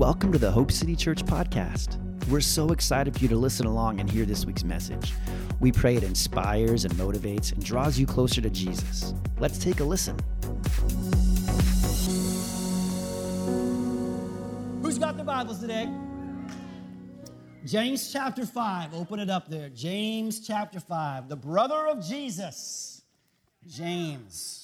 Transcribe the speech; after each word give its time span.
Welcome 0.00 0.32
to 0.32 0.38
the 0.38 0.50
Hope 0.50 0.72
City 0.72 0.96
Church 0.96 1.26
podcast. 1.26 1.98
We're 2.30 2.40
so 2.40 2.70
excited 2.70 3.12
for 3.12 3.20
you 3.20 3.28
to 3.28 3.36
listen 3.36 3.66
along 3.66 4.00
and 4.00 4.10
hear 4.10 4.24
this 4.24 4.46
week's 4.46 4.64
message. 4.64 5.12
We 5.60 5.72
pray 5.72 5.94
it 5.94 6.02
inspires 6.02 6.86
and 6.86 6.94
motivates 6.94 7.52
and 7.52 7.62
draws 7.62 7.98
you 7.98 8.06
closer 8.06 8.40
to 8.40 8.48
Jesus. 8.48 9.12
Let's 9.38 9.58
take 9.58 9.80
a 9.80 9.84
listen. 9.84 10.16
Who's 14.80 14.96
got 14.96 15.16
their 15.16 15.26
Bibles 15.26 15.60
today? 15.60 15.86
James 17.66 18.10
chapter 18.10 18.46
5. 18.46 18.94
Open 18.94 19.20
it 19.20 19.28
up 19.28 19.50
there. 19.50 19.68
James 19.68 20.40
chapter 20.40 20.80
5. 20.80 21.28
The 21.28 21.36
brother 21.36 21.88
of 21.88 22.02
Jesus. 22.02 23.02
James. 23.66 24.59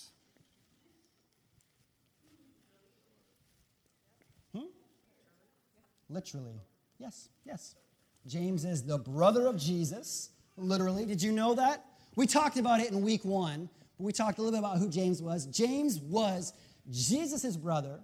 Literally. 6.09 6.61
Yes, 6.99 7.29
yes. 7.45 7.75
James 8.27 8.65
is 8.65 8.83
the 8.83 8.99
brother 8.99 9.47
of 9.47 9.57
Jesus, 9.57 10.31
literally. 10.57 11.05
Did 11.05 11.23
you 11.23 11.33
know 11.33 11.55
that? 11.55 11.85
We 12.17 12.27
talked 12.27 12.57
about 12.57 12.81
it 12.81 12.91
in 12.91 13.03
week 13.03 13.25
one, 13.25 13.69
but 13.99 14.05
we 14.05 14.13
talked 14.13 14.39
a 14.39 14.43
little 14.43 14.59
bit 14.59 14.65
about 14.65 14.79
who 14.79 14.89
James 14.89 15.23
was. 15.23 15.47
James 15.47 16.01
was 16.01 16.53
Jesus' 16.91 17.57
brother, 17.57 18.01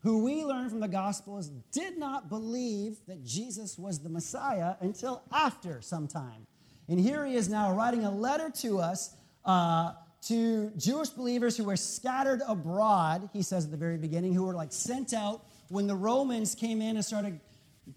who 0.00 0.24
we 0.24 0.44
learn 0.44 0.70
from 0.70 0.80
the 0.80 0.88
Gospels 0.88 1.50
did 1.72 1.98
not 1.98 2.28
believe 2.28 2.98
that 3.06 3.24
Jesus 3.24 3.78
was 3.78 3.98
the 3.98 4.08
Messiah 4.08 4.74
until 4.80 5.22
after 5.32 5.82
some 5.82 6.06
time. 6.06 6.46
And 6.88 6.98
here 6.98 7.26
he 7.26 7.36
is 7.36 7.48
now 7.48 7.72
writing 7.72 8.04
a 8.04 8.10
letter 8.10 8.50
to 8.60 8.78
us. 8.78 9.14
Uh, 9.44 9.92
to 10.22 10.70
Jewish 10.76 11.08
believers 11.08 11.56
who 11.56 11.64
were 11.64 11.76
scattered 11.76 12.42
abroad, 12.46 13.30
he 13.32 13.42
says 13.42 13.64
at 13.64 13.70
the 13.70 13.76
very 13.76 13.96
beginning, 13.96 14.34
who 14.34 14.44
were 14.44 14.54
like 14.54 14.72
sent 14.72 15.14
out 15.14 15.44
when 15.70 15.86
the 15.86 15.94
Romans 15.94 16.54
came 16.54 16.82
in 16.82 16.96
and 16.96 17.04
started 17.04 17.40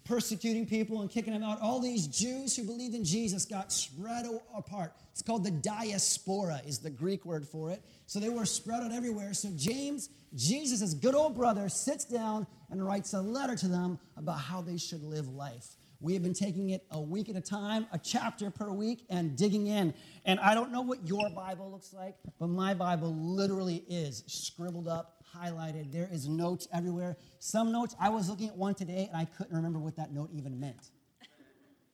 persecuting 0.06 0.66
people 0.66 1.02
and 1.02 1.10
kicking 1.10 1.34
them 1.34 1.44
out, 1.44 1.60
all 1.62 1.80
these 1.80 2.08
Jews 2.08 2.56
who 2.56 2.64
believed 2.64 2.96
in 2.96 3.04
Jesus 3.04 3.46
got 3.46 3.72
spread 3.72 4.26
apart. 4.56 4.94
It's 5.12 5.22
called 5.22 5.44
the 5.44 5.52
diaspora, 5.52 6.62
is 6.66 6.80
the 6.80 6.90
Greek 6.90 7.26
word 7.26 7.48
for 7.48 7.72
it. 7.72 7.82
So 8.06 8.20
they 8.20 8.30
were 8.30 8.46
spread 8.46 8.84
out 8.84 8.92
everywhere. 8.92 9.34
So 9.34 9.50
James, 9.56 10.10
Jesus' 10.36 10.94
good 10.94 11.16
old 11.16 11.36
brother, 11.36 11.68
sits 11.68 12.06
down 12.06 12.48
and 12.70 12.86
writes 12.86 13.14
a 13.14 13.22
letter 13.22 13.56
to 13.56 13.68
them 13.68 14.00
about 14.18 14.40
how 14.40 14.62
they 14.62 14.78
should 14.78 15.04
live 15.04 15.28
life. 15.28 15.76
We 16.00 16.14
have 16.14 16.24
been 16.24 16.34
taking 16.34 16.72
it 16.72 16.84
a 16.92 17.00
week 17.02 17.30
at 17.30 17.36
a 17.36 17.42
time, 17.42 17.88
a 17.92 17.98
chapter 17.98 18.52
per 18.52 18.70
week, 18.70 19.06
and 19.10 19.38
digging 19.38 19.68
in. 19.68 19.94
And 20.26 20.40
I 20.40 20.54
don't 20.54 20.72
know 20.72 20.82
what 20.82 21.08
your 21.08 21.30
Bible 21.30 21.72
looks 21.72 21.94
like, 21.94 22.16
but 22.40 22.48
my 22.48 22.74
Bible 22.74 23.16
literally 23.16 23.84
is 23.88 24.24
scribbled 24.28 24.88
up 24.88 25.23
highlighted. 25.36 25.92
There 25.92 26.10
is 26.12 26.28
notes 26.28 26.68
everywhere. 26.74 27.18
Some 27.40 27.72
notes, 27.72 27.96
I 28.00 28.10
was 28.10 28.30
looking 28.30 28.50
at 28.50 28.56
one 28.56 28.76
today 28.76 29.08
and 29.12 29.20
I 29.20 29.26
couldn't 29.26 29.56
remember 29.56 29.80
what 29.80 29.96
that 29.98 30.14
note 30.14 30.30
even 30.34 30.60
meant. 30.60 30.90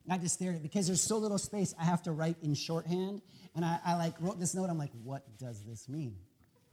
And 0.04 0.12
I 0.12 0.18
just 0.18 0.34
stared 0.34 0.56
at 0.56 0.60
it 0.60 0.62
because 0.62 0.86
there's 0.86 1.02
so 1.02 1.18
little 1.18 1.38
space. 1.38 1.74
I 1.78 1.84
have 1.84 2.02
to 2.04 2.12
write 2.12 2.36
in 2.42 2.54
shorthand. 2.54 3.22
And 3.54 3.64
I, 3.64 3.78
I 3.84 3.96
like 3.96 4.14
wrote 4.20 4.38
this 4.38 4.54
note. 4.54 4.70
I'm 4.70 4.78
like, 4.78 4.92
what 5.02 5.22
does 5.38 5.62
this 5.64 5.88
mean? 5.88 6.16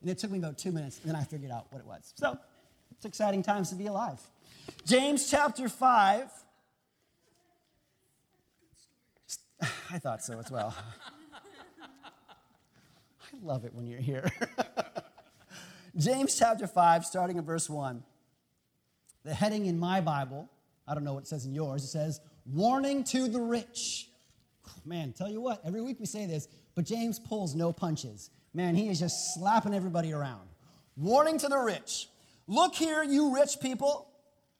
And 0.01 0.09
it 0.09 0.17
took 0.17 0.31
me 0.31 0.37
about 0.37 0.57
two 0.57 0.71
minutes, 0.71 0.99
and 1.01 1.09
then 1.09 1.15
I 1.19 1.23
figured 1.23 1.51
out 1.51 1.67
what 1.71 1.79
it 1.79 1.85
was. 1.87 2.13
So 2.15 2.37
it's 2.91 3.05
exciting 3.05 3.41
times 3.41 3.69
to 3.69 3.75
be 3.75 3.87
alive. 3.87 4.19
James 4.85 5.29
chapter 5.29 5.67
5. 5.69 6.29
I 9.91 9.99
thought 9.99 10.23
so 10.23 10.39
as 10.39 10.51
well. 10.51 10.75
I 11.83 13.37
love 13.43 13.65
it 13.65 13.73
when 13.73 13.87
you're 13.87 13.99
here. 13.99 14.31
James 15.95 16.37
chapter 16.37 16.67
5, 16.67 17.05
starting 17.05 17.37
at 17.37 17.43
verse 17.43 17.69
1. 17.69 18.03
The 19.23 19.33
heading 19.33 19.65
in 19.65 19.79
my 19.79 20.01
Bible, 20.01 20.49
I 20.87 20.93
don't 20.93 21.03
know 21.03 21.13
what 21.13 21.23
it 21.23 21.27
says 21.27 21.45
in 21.45 21.53
yours, 21.53 21.83
it 21.83 21.87
says, 21.87 22.19
Warning 22.45 23.03
to 23.05 23.27
the 23.27 23.41
rich. 23.41 24.09
Man, 24.85 25.13
tell 25.13 25.29
you 25.29 25.41
what, 25.41 25.61
every 25.65 25.81
week 25.81 25.99
we 25.99 26.05
say 26.05 26.25
this, 26.25 26.47
but 26.75 26.85
James 26.85 27.19
pulls 27.19 27.55
no 27.55 27.73
punches. 27.73 28.29
Man, 28.53 28.75
he 28.75 28.89
is 28.89 28.99
just 28.99 29.33
slapping 29.35 29.73
everybody 29.73 30.13
around. 30.13 30.47
Warning 30.95 31.37
to 31.39 31.47
the 31.47 31.57
rich. 31.57 32.07
Look 32.47 32.75
here, 32.75 33.03
you 33.03 33.35
rich 33.35 33.59
people. 33.61 34.07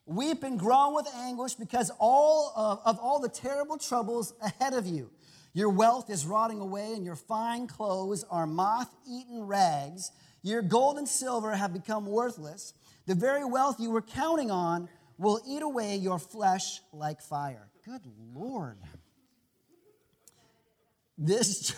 Weep 0.06 0.44
and 0.44 0.59
groan 0.59 0.94
with 0.96 1.07
anguish 1.16 1.56
because 1.56 1.91
all 2.00 2.53
of, 2.56 2.81
of 2.85 3.00
all 3.00 3.19
the 3.19 3.29
terrible 3.29 3.78
troubles 3.78 4.34
ahead 4.41 4.73
of 4.73 4.85
you. 4.85 5.09
Your 5.53 5.69
wealth 5.69 6.09
is 6.09 6.25
rotting 6.25 6.59
away, 6.59 6.94
and 6.94 7.03
your 7.03 7.16
fine 7.16 7.68
clothes 7.68 8.23
are 8.29 8.46
moth 8.46 8.94
eaten 9.09 9.47
rags. 9.47 10.12
Your 10.44 10.62
gold 10.62 10.98
and 10.98 11.08
silver 11.08 11.53
have 11.53 11.74
become 11.74 12.06
worthless. 12.06 12.74
The 13.06 13.16
very 13.16 13.44
wealth 13.44 13.80
you 13.80 13.92
were 13.92 14.02
counting 14.02 14.52
on 14.52 14.90
will 15.18 15.42
eat 15.48 15.62
away 15.62 15.96
your 15.96 16.20
flesh 16.20 16.81
like 16.94 17.22
fire. 17.22 17.70
Good 17.86 18.02
Lord. 18.34 18.78
This, 21.18 21.74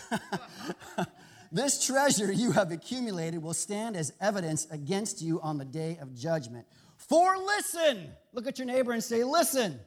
this 1.52 1.86
treasure 1.86 2.30
you 2.30 2.52
have 2.52 2.70
accumulated 2.72 3.42
will 3.42 3.54
stand 3.54 3.96
as 3.96 4.12
evidence 4.20 4.66
against 4.70 5.22
you 5.22 5.40
on 5.40 5.56
the 5.56 5.64
day 5.64 5.98
of 6.00 6.14
judgment. 6.14 6.66
For 6.96 7.38
listen, 7.38 8.10
look 8.32 8.46
at 8.46 8.58
your 8.58 8.66
neighbor 8.66 8.92
and 8.92 9.02
say, 9.02 9.24
Listen. 9.24 9.80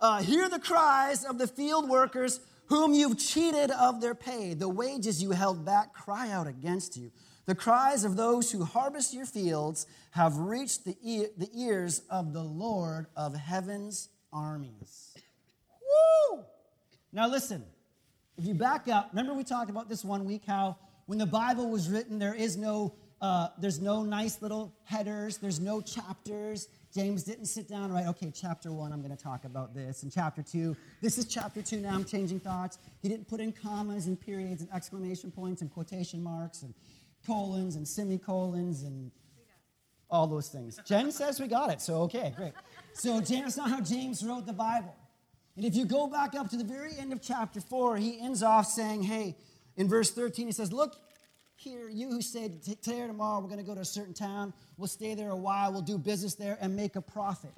Uh, 0.00 0.20
hear 0.20 0.48
the 0.48 0.58
cries 0.58 1.24
of 1.24 1.38
the 1.38 1.46
field 1.46 1.88
workers 1.88 2.40
whom 2.66 2.94
you've 2.94 3.18
cheated 3.18 3.70
of 3.70 4.00
their 4.00 4.14
pay. 4.14 4.54
The 4.54 4.68
wages 4.68 5.22
you 5.22 5.32
held 5.32 5.64
back 5.64 5.92
cry 5.92 6.30
out 6.30 6.46
against 6.46 6.96
you. 6.96 7.10
The 7.44 7.54
cries 7.54 8.04
of 8.04 8.16
those 8.16 8.52
who 8.52 8.64
harvest 8.64 9.12
your 9.12 9.26
fields 9.26 9.86
have 10.12 10.36
reached 10.36 10.84
the, 10.84 10.96
the 11.36 11.48
ears 11.54 12.02
of 12.08 12.32
the 12.32 12.42
Lord 12.42 13.06
of 13.16 13.34
heaven's 13.34 14.08
armies. 14.32 15.14
Woo! 16.30 16.44
Now 17.12 17.28
listen, 17.28 17.64
if 18.38 18.46
you 18.46 18.54
back 18.54 18.88
up, 18.88 19.10
remember 19.12 19.34
we 19.34 19.44
talked 19.44 19.70
about 19.70 19.88
this 19.88 20.04
one 20.04 20.24
week 20.24 20.42
how 20.46 20.76
when 21.06 21.18
the 21.18 21.26
Bible 21.26 21.68
was 21.68 21.90
written, 21.90 22.18
there 22.18 22.34
is 22.34 22.56
no 22.56 22.94
uh, 23.20 23.48
there's 23.58 23.80
no 23.80 24.02
nice 24.02 24.42
little 24.42 24.74
headers, 24.82 25.38
there's 25.38 25.60
no 25.60 25.80
chapters. 25.80 26.68
James 26.92 27.22
didn't 27.22 27.46
sit 27.46 27.68
down 27.68 27.84
and 27.84 27.94
write, 27.94 28.06
okay, 28.06 28.30
chapter 28.30 28.70
one, 28.70 28.92
I'm 28.92 29.00
going 29.00 29.16
to 29.16 29.22
talk 29.22 29.44
about 29.44 29.74
this. 29.74 30.02
And 30.02 30.12
chapter 30.12 30.42
two, 30.42 30.76
this 31.00 31.16
is 31.16 31.24
chapter 31.24 31.62
two, 31.62 31.78
now 31.78 31.94
I'm 31.94 32.04
changing 32.04 32.40
thoughts. 32.40 32.78
He 33.00 33.08
didn't 33.08 33.28
put 33.28 33.40
in 33.40 33.52
commas 33.52 34.06
and 34.06 34.20
periods 34.20 34.60
and 34.60 34.70
exclamation 34.72 35.30
points 35.30 35.62
and 35.62 35.72
quotation 35.72 36.22
marks 36.22 36.62
and 36.62 36.74
colons 37.26 37.76
and 37.76 37.88
semicolons 37.88 38.82
and 38.82 39.10
all 40.10 40.26
those 40.26 40.48
things. 40.48 40.78
Jen 40.84 41.10
says 41.10 41.40
we 41.40 41.46
got 41.48 41.70
it, 41.72 41.80
so 41.80 42.02
okay, 42.02 42.34
great. 42.36 42.52
So 42.92 43.20
that's 43.20 43.56
not 43.56 43.70
how 43.70 43.80
James 43.80 44.22
wrote 44.22 44.44
the 44.44 44.52
Bible. 44.52 44.94
And 45.56 45.64
if 45.64 45.74
you 45.74 45.86
go 45.86 46.06
back 46.06 46.34
up 46.34 46.50
to 46.50 46.56
the 46.56 46.64
very 46.64 46.92
end 46.98 47.12
of 47.12 47.22
chapter 47.22 47.60
4, 47.60 47.96
he 47.96 48.20
ends 48.20 48.42
off 48.42 48.66
saying, 48.66 49.02
hey, 49.02 49.36
in 49.76 49.88
verse 49.88 50.10
13, 50.10 50.46
he 50.46 50.52
says, 50.52 50.72
Look 50.72 50.96
here, 51.62 51.88
you 51.88 52.08
who 52.08 52.20
said, 52.20 52.62
today 52.62 53.00
or 53.00 53.06
tomorrow 53.06 53.40
we're 53.40 53.46
going 53.46 53.60
to 53.60 53.64
go 53.64 53.74
to 53.74 53.80
a 53.80 53.84
certain 53.84 54.14
town, 54.14 54.52
we'll 54.76 54.88
stay 54.88 55.14
there 55.14 55.30
a 55.30 55.36
while, 55.36 55.72
we'll 55.72 55.80
do 55.80 55.96
business 55.96 56.34
there 56.34 56.58
and 56.60 56.74
make 56.74 56.96
a 56.96 57.00
profit. 57.00 57.52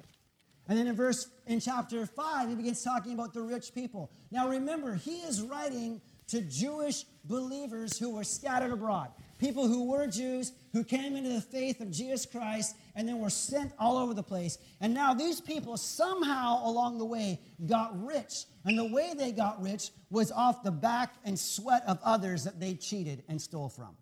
And 0.67 0.77
then 0.77 0.87
in 0.87 0.95
verse, 0.95 1.27
in 1.47 1.59
chapter 1.59 2.05
5, 2.05 2.49
he 2.49 2.55
begins 2.55 2.83
talking 2.83 3.13
about 3.13 3.33
the 3.33 3.41
rich 3.41 3.73
people. 3.73 4.11
Now 4.31 4.47
remember, 4.47 4.95
he 4.95 5.17
is 5.17 5.41
writing 5.41 6.01
to 6.27 6.41
Jewish 6.41 7.05
believers 7.23 7.97
who 7.97 8.15
were 8.15 8.23
scattered 8.23 8.71
abroad 8.71 9.09
people 9.39 9.67
who 9.67 9.89
were 9.89 10.07
Jews, 10.07 10.51
who 10.75 10.83
came 10.83 11.15
into 11.15 11.29
the 11.29 11.39
faith 11.39 11.79
of 11.79 11.89
Jesus 11.89 12.25
Christ, 12.25 12.75
and 12.95 13.07
then 13.07 13.19
were 13.19 13.29
sent 13.29 13.71
all 13.79 13.97
over 13.97 14.13
the 14.13 14.21
place. 14.21 14.57
And 14.81 14.93
now 14.93 15.13
these 15.13 15.39
people 15.39 15.77
somehow 15.77 16.61
along 16.65 16.97
the 16.97 17.05
way 17.05 17.39
got 17.65 18.05
rich. 18.05 18.43
And 18.65 18.77
the 18.77 18.91
way 18.91 19.13
they 19.17 19.31
got 19.31 19.61
rich 19.61 19.91
was 20.09 20.33
off 20.33 20.63
the 20.63 20.71
back 20.71 21.13
and 21.23 21.39
sweat 21.39 21.83
of 21.87 21.97
others 22.03 22.43
that 22.43 22.59
they 22.59 22.73
cheated 22.73 23.23
and 23.29 23.41
stole 23.41 23.69
from. 23.69 23.95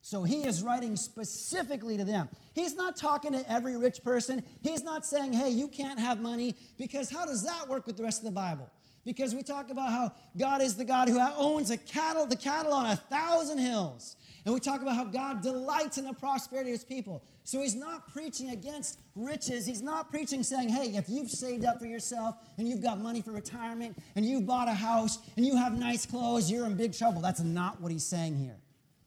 So 0.00 0.24
he 0.24 0.42
is 0.42 0.64
writing 0.64 0.96
specifically 0.96 1.96
to 1.96 2.04
them. 2.04 2.28
He's 2.54 2.74
not 2.74 2.96
talking 2.96 3.30
to 3.34 3.48
every 3.48 3.76
rich 3.76 4.02
person. 4.02 4.42
He's 4.62 4.82
not 4.82 5.06
saying, 5.06 5.32
hey, 5.32 5.50
you 5.50 5.68
can't 5.68 6.00
have 6.00 6.20
money, 6.20 6.56
because 6.76 7.08
how 7.08 7.24
does 7.24 7.44
that 7.44 7.68
work 7.68 7.86
with 7.86 7.96
the 7.96 8.02
rest 8.02 8.18
of 8.18 8.24
the 8.24 8.32
Bible? 8.32 8.68
because 9.08 9.34
we 9.34 9.42
talk 9.42 9.70
about 9.70 9.90
how 9.90 10.12
God 10.36 10.60
is 10.60 10.76
the 10.76 10.84
God 10.84 11.08
who 11.08 11.18
owns 11.18 11.70
a 11.70 11.78
cattle, 11.78 12.26
the 12.26 12.36
cattle 12.36 12.74
on 12.74 12.84
a 12.84 12.96
thousand 12.96 13.56
hills. 13.56 14.16
And 14.48 14.54
we 14.54 14.60
talk 14.60 14.80
about 14.80 14.96
how 14.96 15.04
God 15.04 15.42
delights 15.42 15.98
in 15.98 16.06
the 16.06 16.14
prosperity 16.14 16.70
of 16.70 16.76
his 16.76 16.82
people. 16.82 17.22
So 17.44 17.60
he's 17.60 17.74
not 17.74 18.10
preaching 18.10 18.48
against 18.48 18.98
riches. 19.14 19.66
He's 19.66 19.82
not 19.82 20.10
preaching 20.10 20.42
saying, 20.42 20.70
hey, 20.70 20.96
if 20.96 21.06
you've 21.06 21.30
saved 21.30 21.66
up 21.66 21.78
for 21.78 21.84
yourself 21.84 22.34
and 22.56 22.66
you've 22.66 22.82
got 22.82 22.98
money 22.98 23.20
for 23.20 23.32
retirement 23.32 23.98
and 24.16 24.24
you've 24.24 24.46
bought 24.46 24.66
a 24.66 24.72
house 24.72 25.18
and 25.36 25.44
you 25.44 25.54
have 25.54 25.78
nice 25.78 26.06
clothes, 26.06 26.50
you're 26.50 26.64
in 26.64 26.76
big 26.76 26.96
trouble. 26.96 27.20
That's 27.20 27.42
not 27.42 27.82
what 27.82 27.92
he's 27.92 28.06
saying 28.06 28.38
here. 28.38 28.56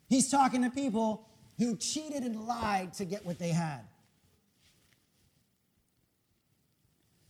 He's 0.09 0.29
talking 0.29 0.61
to 0.61 0.69
people 0.69 1.27
who 1.57 1.75
cheated 1.75 2.21
and 2.21 2.45
lied 2.45 2.93
to 2.93 3.05
get 3.05 3.25
what 3.25 3.39
they 3.39 3.49
had. 3.49 3.81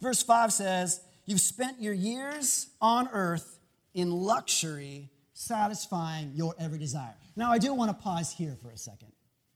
Verse 0.01 0.21
5 0.21 0.51
says, 0.51 0.99
You've 1.25 1.39
spent 1.39 1.81
your 1.81 1.93
years 1.93 2.67
on 2.81 3.07
earth 3.13 3.57
in 3.93 4.11
luxury, 4.11 5.11
satisfying 5.41 6.31
your 6.35 6.53
every 6.59 6.77
desire. 6.77 7.15
Now, 7.35 7.51
I 7.51 7.57
do 7.57 7.73
want 7.73 7.89
to 7.89 8.03
pause 8.03 8.31
here 8.31 8.55
for 8.61 8.69
a 8.69 8.77
second, 8.77 9.11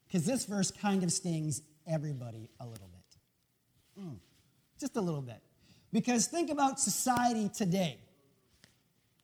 because 0.07 0.25
this 0.25 0.45
verse 0.45 0.71
kind 0.71 1.03
of 1.03 1.11
stings 1.11 1.61
everybody 1.87 2.49
a 2.59 2.65
little 2.65 2.87
bit. 2.87 4.03
Mm, 4.03 4.17
just 4.79 4.95
a 4.97 5.01
little 5.01 5.21
bit. 5.21 5.41
Because 5.93 6.25
think 6.27 6.49
about 6.49 6.79
society 6.79 7.49
today. 7.49 7.99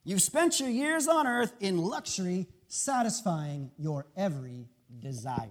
You've 0.04 0.22
spent 0.22 0.60
your 0.60 0.68
years 0.68 1.08
on 1.08 1.26
earth 1.26 1.52
in 1.60 1.78
luxury, 1.78 2.46
satisfying 2.68 3.70
your 3.76 4.06
every 4.16 4.68
desire. 5.00 5.48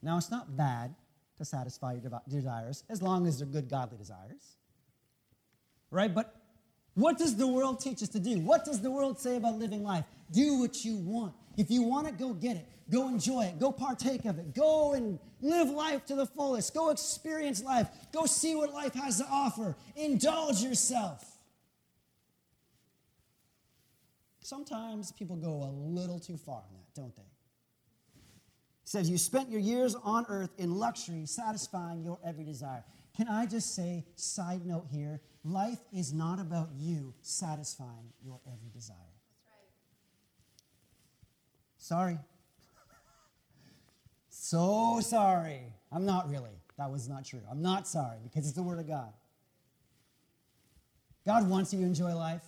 Now, 0.00 0.16
it's 0.16 0.30
not 0.30 0.56
bad 0.56 0.94
to 1.38 1.44
satisfy 1.44 1.94
your 1.94 2.22
desires 2.28 2.84
as 2.88 3.02
long 3.02 3.26
as 3.26 3.38
they're 3.38 3.46
good, 3.46 3.68
godly 3.68 3.98
desires. 3.98 4.56
Right? 5.90 6.12
But 6.14 6.34
what 6.98 7.16
does 7.16 7.36
the 7.36 7.46
world 7.46 7.78
teach 7.78 8.02
us 8.02 8.08
to 8.08 8.18
do? 8.18 8.40
What 8.40 8.64
does 8.64 8.80
the 8.80 8.90
world 8.90 9.20
say 9.20 9.36
about 9.36 9.56
living 9.56 9.84
life? 9.84 10.04
Do 10.32 10.58
what 10.58 10.84
you 10.84 10.96
want. 10.96 11.32
If 11.56 11.70
you 11.70 11.82
want 11.82 12.08
it, 12.08 12.18
go 12.18 12.34
get 12.34 12.56
it. 12.56 12.66
Go 12.90 13.06
enjoy 13.06 13.44
it. 13.44 13.60
Go 13.60 13.70
partake 13.70 14.24
of 14.24 14.40
it. 14.40 14.52
Go 14.52 14.94
and 14.94 15.20
live 15.40 15.70
life 15.70 16.04
to 16.06 16.16
the 16.16 16.26
fullest. 16.26 16.74
Go 16.74 16.90
experience 16.90 17.62
life. 17.62 17.86
Go 18.12 18.26
see 18.26 18.56
what 18.56 18.72
life 18.74 18.94
has 18.94 19.18
to 19.18 19.26
offer. 19.30 19.76
Indulge 19.94 20.60
yourself. 20.60 21.24
Sometimes 24.40 25.12
people 25.12 25.36
go 25.36 25.62
a 25.62 25.70
little 25.70 26.18
too 26.18 26.36
far 26.36 26.56
on 26.56 26.74
that, 26.74 27.00
don't 27.00 27.14
they? 27.14 27.22
It 27.22 28.88
says, 28.88 29.08
You 29.08 29.18
spent 29.18 29.50
your 29.50 29.60
years 29.60 29.94
on 30.02 30.26
earth 30.28 30.50
in 30.58 30.74
luxury, 30.74 31.26
satisfying 31.26 32.02
your 32.02 32.18
every 32.26 32.42
desire. 32.42 32.82
Can 33.16 33.28
I 33.28 33.46
just 33.46 33.76
say, 33.76 34.04
side 34.16 34.66
note 34.66 34.86
here, 34.90 35.20
life 35.44 35.78
is 35.92 36.12
not 36.12 36.40
about 36.40 36.70
you 36.76 37.14
satisfying 37.22 38.12
your 38.22 38.40
every 38.46 38.70
desire. 38.72 38.96
Sorry. 41.78 42.18
so 44.28 45.00
sorry. 45.00 45.72
I'm 45.90 46.04
not 46.04 46.28
really. 46.28 46.50
That 46.76 46.90
was 46.90 47.08
not 47.08 47.24
true. 47.24 47.40
I'm 47.50 47.62
not 47.62 47.88
sorry 47.88 48.18
because 48.22 48.46
it's 48.46 48.56
the 48.56 48.62
Word 48.62 48.78
of 48.78 48.86
God. 48.86 49.12
God 51.26 51.48
wants 51.48 51.72
you 51.72 51.80
to 51.80 51.84
enjoy 51.84 52.14
life. 52.14 52.44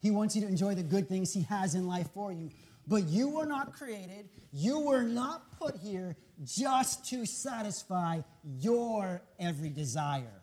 He 0.00 0.10
wants 0.10 0.34
you 0.34 0.42
to 0.42 0.48
enjoy 0.48 0.74
the 0.74 0.82
good 0.82 1.08
things 1.08 1.32
He 1.32 1.42
has 1.42 1.74
in 1.74 1.86
life 1.86 2.08
for 2.12 2.32
you. 2.32 2.50
But 2.86 3.04
you 3.04 3.28
were 3.28 3.46
not 3.46 3.72
created, 3.72 4.28
you 4.52 4.80
were 4.80 5.02
not 5.02 5.52
put 5.58 5.76
here 5.76 6.16
just 6.42 7.08
to 7.10 7.24
satisfy 7.24 8.20
your 8.42 9.22
every 9.38 9.70
desire. 9.70 10.41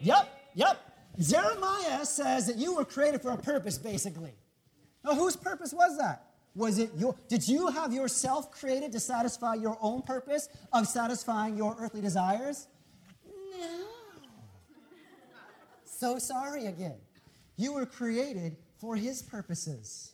Yep, 0.00 0.28
yep. 0.54 0.78
Jeremiah 1.18 2.04
says 2.04 2.46
that 2.46 2.56
you 2.56 2.76
were 2.76 2.84
created 2.84 3.22
for 3.22 3.30
a 3.30 3.36
purpose, 3.36 3.76
basically. 3.78 4.32
Now, 5.04 5.14
whose 5.14 5.36
purpose 5.36 5.72
was 5.72 5.98
that? 5.98 6.24
Was 6.54 6.78
it 6.78 6.90
your, 6.96 7.14
did 7.28 7.46
you 7.46 7.68
have 7.68 7.92
yourself 7.92 8.50
created 8.50 8.92
to 8.92 9.00
satisfy 9.00 9.54
your 9.54 9.78
own 9.80 10.02
purpose 10.02 10.48
of 10.72 10.86
satisfying 10.86 11.56
your 11.56 11.76
earthly 11.78 12.00
desires? 12.00 12.68
No. 13.26 13.68
So 15.84 16.18
sorry 16.18 16.66
again. 16.66 16.96
You 17.56 17.74
were 17.74 17.86
created 17.86 18.56
for 18.78 18.96
His 18.96 19.22
purposes. 19.22 20.12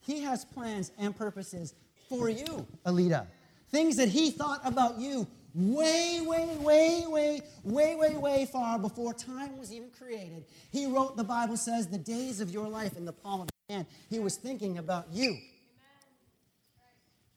He 0.00 0.22
has 0.22 0.44
plans 0.44 0.92
and 0.98 1.14
purposes 1.14 1.74
for 2.08 2.28
you, 2.28 2.66
Alita. 2.86 3.26
Things 3.70 3.96
that 3.96 4.08
He 4.08 4.30
thought 4.30 4.60
about 4.64 4.98
you 4.98 5.26
way, 5.54 6.20
way, 6.24 6.56
way, 6.58 7.04
way, 7.06 7.40
way, 7.64 7.96
way, 7.96 8.16
way 8.16 8.48
far 8.50 8.78
before 8.78 9.12
time 9.14 9.58
was 9.58 9.72
even 9.72 9.90
created. 9.90 10.44
He 10.70 10.86
wrote, 10.86 11.16
the 11.16 11.24
Bible 11.24 11.56
says, 11.56 11.88
the 11.88 11.98
days 11.98 12.40
of 12.40 12.50
your 12.50 12.68
life 12.68 12.96
in 12.96 13.04
the 13.04 13.12
palm 13.12 13.42
of 13.42 13.48
his 13.68 13.76
hand. 13.76 13.86
He 14.08 14.18
was 14.18 14.36
thinking 14.36 14.78
about 14.78 15.06
you. 15.12 15.36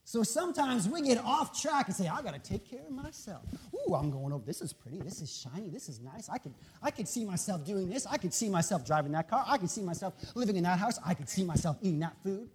So 0.05 0.21
sometimes 0.21 0.87
we 0.87 1.01
get 1.01 1.17
off 1.17 1.59
track 1.59 1.87
and 1.87 1.95
say, 1.95 2.07
I 2.07 2.21
got 2.21 2.35
to 2.35 2.39
take 2.39 2.69
care 2.69 2.81
of 2.85 2.91
myself. 2.91 3.41
Ooh, 3.73 3.95
I'm 3.95 4.11
going 4.11 4.31
over. 4.31 4.45
This 4.45 4.61
is 4.61 4.71
pretty. 4.71 4.99
This 4.99 5.21
is 5.21 5.35
shiny. 5.35 5.69
This 5.69 5.89
is 5.89 5.99
nice. 6.01 6.29
I 6.29 6.37
could, 6.37 6.53
I 6.83 6.91
could 6.91 7.07
see 7.07 7.25
myself 7.25 7.65
doing 7.65 7.89
this. 7.89 8.05
I 8.05 8.17
could 8.17 8.31
see 8.31 8.47
myself 8.47 8.85
driving 8.85 9.11
that 9.13 9.27
car. 9.27 9.43
I 9.47 9.57
could 9.57 9.71
see 9.71 9.81
myself 9.81 10.13
living 10.35 10.55
in 10.55 10.63
that 10.65 10.77
house. 10.77 10.99
I 11.03 11.15
could 11.15 11.29
see 11.29 11.43
myself 11.43 11.77
eating 11.81 11.99
that 12.01 12.15
food, 12.21 12.47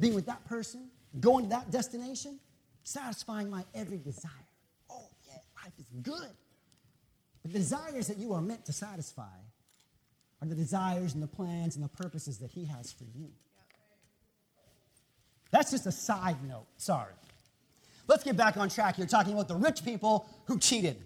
being 0.00 0.14
with 0.14 0.26
that 0.26 0.44
person, 0.46 0.88
going 1.20 1.44
to 1.44 1.50
that 1.50 1.70
destination, 1.70 2.40
satisfying 2.86 3.50
my 3.50 3.64
every 3.74 3.98
desire. 3.98 4.30
Oh, 4.88 5.08
yeah, 5.26 5.38
life 5.62 5.72
is 5.78 5.86
good. 6.02 6.30
But 7.42 7.52
the 7.52 7.58
desires 7.58 8.06
that 8.06 8.18
you 8.18 8.32
are 8.32 8.40
meant 8.40 8.64
to 8.66 8.72
satisfy 8.72 9.24
are 10.40 10.48
the 10.48 10.54
desires 10.54 11.14
and 11.14 11.22
the 11.22 11.26
plans 11.26 11.74
and 11.76 11.84
the 11.84 11.88
purposes 11.88 12.38
that 12.38 12.50
He 12.52 12.64
has 12.66 12.92
for 12.92 13.04
you. 13.04 13.28
That's 15.50 15.72
just 15.72 15.86
a 15.86 15.92
side 15.92 16.36
note. 16.46 16.66
Sorry. 16.76 17.12
Let's 18.08 18.22
get 18.22 18.36
back 18.36 18.56
on 18.56 18.68
track 18.68 18.98
You're 18.98 19.08
talking 19.08 19.32
about 19.32 19.48
the 19.48 19.56
rich 19.56 19.84
people 19.84 20.28
who 20.44 20.58
cheated. 20.58 20.96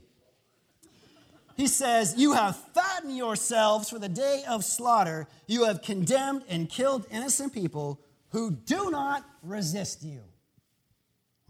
He 1.57 1.67
says, 1.67 2.15
You 2.17 2.35
have 2.35 2.57
fattened 2.75 3.17
yourselves 3.17 3.89
for 3.89 3.99
the 3.99 4.09
day 4.09 4.45
of 4.49 4.65
slaughter. 4.65 5.29
You 5.47 5.65
have 5.65 5.83
condemned 5.83 6.43
and 6.49 6.69
killed 6.69 7.07
innocent 7.11 7.55
people 7.55 8.01
who 8.31 8.51
do 8.51 8.91
not 8.91 9.25
resist 9.43 10.03
you. 10.03 10.21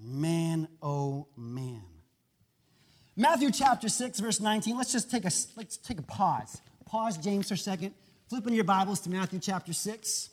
Man, 0.03 0.69
oh 0.83 1.27
man. 1.37 1.83
Matthew 3.17 3.51
chapter 3.51 3.89
6, 3.89 4.21
verse 4.21 4.41
19. 4.41 4.77
Let's 4.77 4.93
just 4.93 5.11
take 5.11 5.25
a, 5.25 5.31
let's 5.57 5.77
take 5.77 5.99
a 5.99 6.03
pause. 6.03 6.63
Pause, 6.87 7.19
James, 7.19 7.49
for 7.49 7.55
a 7.55 7.59
second. 7.59 7.95
Flip 8.29 8.47
in 8.47 8.55
your 8.55 8.65
Bibles 8.65 9.01
to 9.01 9.11
Matthew 9.11 9.41
chapter 9.41 9.73
6. 9.73 10.31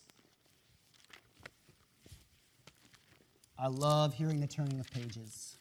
I 3.59 3.67
love 3.67 4.13
hearing 4.13 4.39
the 4.39 4.47
turning 4.47 4.79
of 4.79 4.89
pages. 4.91 5.57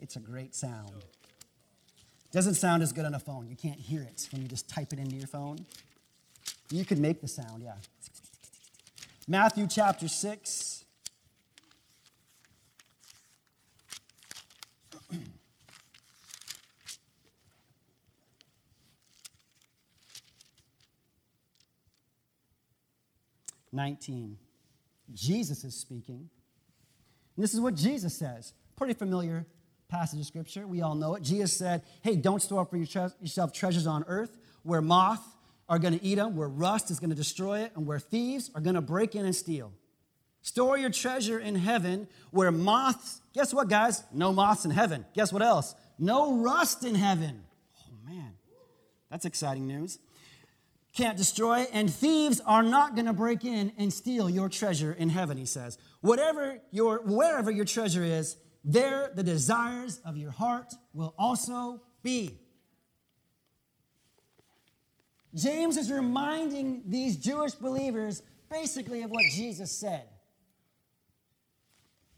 It's 0.00 0.16
a 0.16 0.20
great 0.20 0.54
sound. 0.54 1.04
Doesn't 2.30 2.54
sound 2.54 2.82
as 2.82 2.92
good 2.92 3.04
on 3.04 3.14
a 3.14 3.18
phone. 3.18 3.48
You 3.48 3.56
can't 3.56 3.78
hear 3.78 4.02
it 4.02 4.28
when 4.32 4.42
you 4.42 4.48
just 4.48 4.70
type 4.70 4.92
it 4.92 4.98
into 4.98 5.16
your 5.16 5.26
phone. 5.26 5.66
You 6.70 6.84
could 6.84 6.98
make 6.98 7.20
the 7.20 7.28
sound, 7.28 7.62
yeah. 7.62 7.74
Matthew 9.26 9.66
chapter 9.66 10.08
6. 10.08 10.77
Nineteen. 23.78 24.38
Jesus 25.14 25.62
is 25.62 25.72
speaking. 25.72 26.28
And 27.36 27.44
this 27.44 27.54
is 27.54 27.60
what 27.60 27.76
Jesus 27.76 28.12
says. 28.12 28.52
Pretty 28.74 28.92
familiar 28.92 29.46
passage 29.88 30.18
of 30.18 30.26
scripture. 30.26 30.66
We 30.66 30.82
all 30.82 30.96
know 30.96 31.14
it. 31.14 31.22
Jesus 31.22 31.56
said, 31.56 31.82
Hey, 32.02 32.16
don't 32.16 32.42
store 32.42 32.62
up 32.62 32.70
for 32.70 32.76
yourself 32.76 33.52
treasures 33.52 33.86
on 33.86 34.04
earth 34.08 34.36
where 34.64 34.82
moth 34.82 35.24
are 35.68 35.78
going 35.78 35.96
to 35.96 36.04
eat 36.04 36.16
them, 36.16 36.34
where 36.34 36.48
rust 36.48 36.90
is 36.90 36.98
going 36.98 37.10
to 37.10 37.16
destroy 37.16 37.60
it, 37.60 37.72
and 37.76 37.86
where 37.86 38.00
thieves 38.00 38.50
are 38.52 38.60
going 38.60 38.74
to 38.74 38.80
break 38.80 39.14
in 39.14 39.24
and 39.24 39.36
steal. 39.36 39.70
Store 40.42 40.76
your 40.76 40.90
treasure 40.90 41.38
in 41.38 41.54
heaven 41.54 42.08
where 42.32 42.50
moths, 42.50 43.20
guess 43.32 43.54
what, 43.54 43.68
guys? 43.68 44.02
No 44.12 44.32
moths 44.32 44.64
in 44.64 44.72
heaven. 44.72 45.06
Guess 45.14 45.32
what 45.32 45.42
else? 45.42 45.76
No 46.00 46.34
rust 46.38 46.84
in 46.84 46.96
heaven. 46.96 47.44
Oh, 47.78 48.10
man. 48.10 48.32
That's 49.08 49.24
exciting 49.24 49.68
news. 49.68 50.00
Can't 50.98 51.16
destroy, 51.16 51.64
and 51.72 51.88
thieves 51.88 52.40
are 52.40 52.64
not 52.64 52.96
going 52.96 53.06
to 53.06 53.12
break 53.12 53.44
in 53.44 53.70
and 53.78 53.92
steal 53.92 54.28
your 54.28 54.48
treasure 54.48 54.92
in 54.92 55.10
heaven, 55.10 55.36
he 55.36 55.44
says. 55.44 55.78
Whatever 56.00 56.58
your, 56.72 57.02
wherever 57.04 57.52
your 57.52 57.66
treasure 57.66 58.02
is, 58.02 58.36
there 58.64 59.12
the 59.14 59.22
desires 59.22 60.00
of 60.04 60.16
your 60.16 60.32
heart 60.32 60.74
will 60.92 61.14
also 61.16 61.82
be. 62.02 62.40
James 65.36 65.76
is 65.76 65.88
reminding 65.88 66.82
these 66.84 67.16
Jewish 67.16 67.52
believers 67.52 68.24
basically 68.50 69.02
of 69.02 69.12
what 69.12 69.22
Jesus 69.30 69.70
said. 69.70 70.02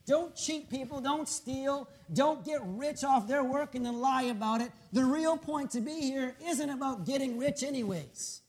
Don't 0.07 0.35
cheat 0.35 0.71
people, 0.71 1.03
don't 1.03 1.29
steal, 1.29 1.87
don't 2.15 2.47
get 2.47 2.63
rich 2.65 3.05
off 3.05 3.29
their 3.29 3.45
work 3.45 3.75
and 3.75 3.85
then 3.85 4.01
lie 4.01 4.23
about 4.23 4.63
it. 4.63 4.73
The 4.95 5.05
real 5.05 5.37
point 5.37 5.71
to 5.73 5.83
be 5.83 6.01
here 6.01 6.35
isn't 6.49 6.71
about 6.71 7.05
getting 7.05 7.37
rich, 7.37 7.63
anyways. 7.63 8.40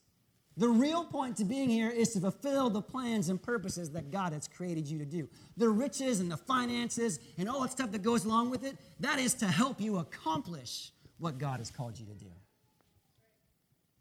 The 0.61 0.69
real 0.69 1.03
point 1.03 1.37
to 1.37 1.43
being 1.43 1.71
here 1.71 1.89
is 1.89 2.13
to 2.13 2.19
fulfill 2.19 2.69
the 2.69 2.83
plans 2.83 3.29
and 3.29 3.41
purposes 3.41 3.89
that 3.93 4.11
God 4.11 4.31
has 4.31 4.47
created 4.47 4.87
you 4.87 4.99
to 4.99 5.05
do. 5.05 5.27
The 5.57 5.67
riches 5.67 6.19
and 6.19 6.29
the 6.29 6.37
finances 6.37 7.19
and 7.39 7.49
all 7.49 7.61
that 7.61 7.71
stuff 7.71 7.91
that 7.93 8.03
goes 8.03 8.25
along 8.25 8.51
with 8.51 8.63
it, 8.63 8.77
that 8.99 9.17
is 9.17 9.33
to 9.35 9.47
help 9.47 9.81
you 9.81 9.97
accomplish 9.97 10.91
what 11.17 11.39
God 11.39 11.57
has 11.61 11.71
called 11.71 11.97
you 11.97 12.05
to 12.05 12.13
do. 12.13 12.27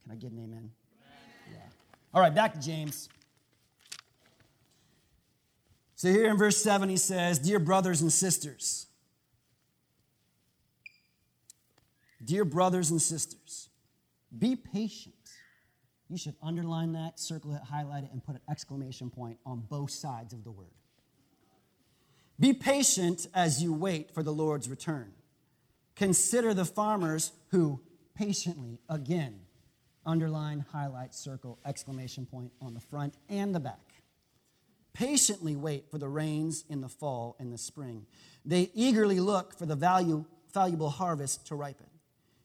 Can 0.02 0.12
I 0.12 0.17
get 0.17 0.33
an 0.33 0.38
amen? 0.38 0.71
Yeah. 1.50 1.57
All 2.12 2.21
right, 2.21 2.35
back 2.35 2.52
to 2.52 2.61
James. 2.61 3.09
So 5.95 6.11
here 6.11 6.29
in 6.29 6.37
verse 6.37 6.62
7, 6.62 6.90
he 6.90 6.99
says, 6.99 7.38
Dear 7.38 7.59
brothers 7.59 8.02
and 8.02 8.12
sisters, 8.12 8.87
dear 12.23 12.45
brothers 12.45 12.90
and 12.90 13.00
sisters, 13.00 13.71
be 14.38 14.57
patient 14.57 15.14
you 16.11 16.19
should 16.19 16.35
underline 16.43 16.93
that, 16.93 17.21
circle 17.21 17.55
it, 17.55 17.62
highlight 17.62 18.05
it, 18.05 18.11
and 18.12 18.25
put 18.25 18.35
an 18.35 18.40
exclamation 18.50 19.11
point 19.11 19.38
on 19.47 19.61
both 19.61 19.93
sides 19.93 20.33
of 20.33 20.43
the 20.43 20.50
word. 20.50 20.67
Be 22.38 22.52
patient 22.52 23.26
as 23.33 23.62
you 23.62 23.73
wait 23.73 24.12
for 24.12 24.23
the 24.23 24.33
Lord's 24.33 24.69
return. 24.69 25.12
Consider 25.95 26.52
the 26.52 26.64
farmers 26.64 27.33
who 27.50 27.81
patiently, 28.14 28.81
again, 28.88 29.40
underline, 30.05 30.64
highlight, 30.73 31.14
circle, 31.14 31.59
exclamation 31.64 32.26
point 32.26 32.50
on 32.61 32.75
the 32.75 32.81
front 32.81 33.14
and 33.29 33.55
the 33.55 33.61
back. 33.61 33.79
Patiently 34.95 35.55
wait 35.55 35.90
for 35.90 35.99
the 35.99 36.09
rains 36.09 36.64
in 36.69 36.81
the 36.81 36.88
fall 36.88 37.37
and 37.38 37.52
the 37.52 37.59
spring. 37.59 38.07
They 38.45 38.71
eagerly 38.75 39.21
look 39.21 39.57
for 39.57 39.67
the 39.67 39.76
value, 39.76 40.25
valuable 40.52 40.90
harvest 40.90 41.47
to 41.49 41.55
ripen. 41.55 41.89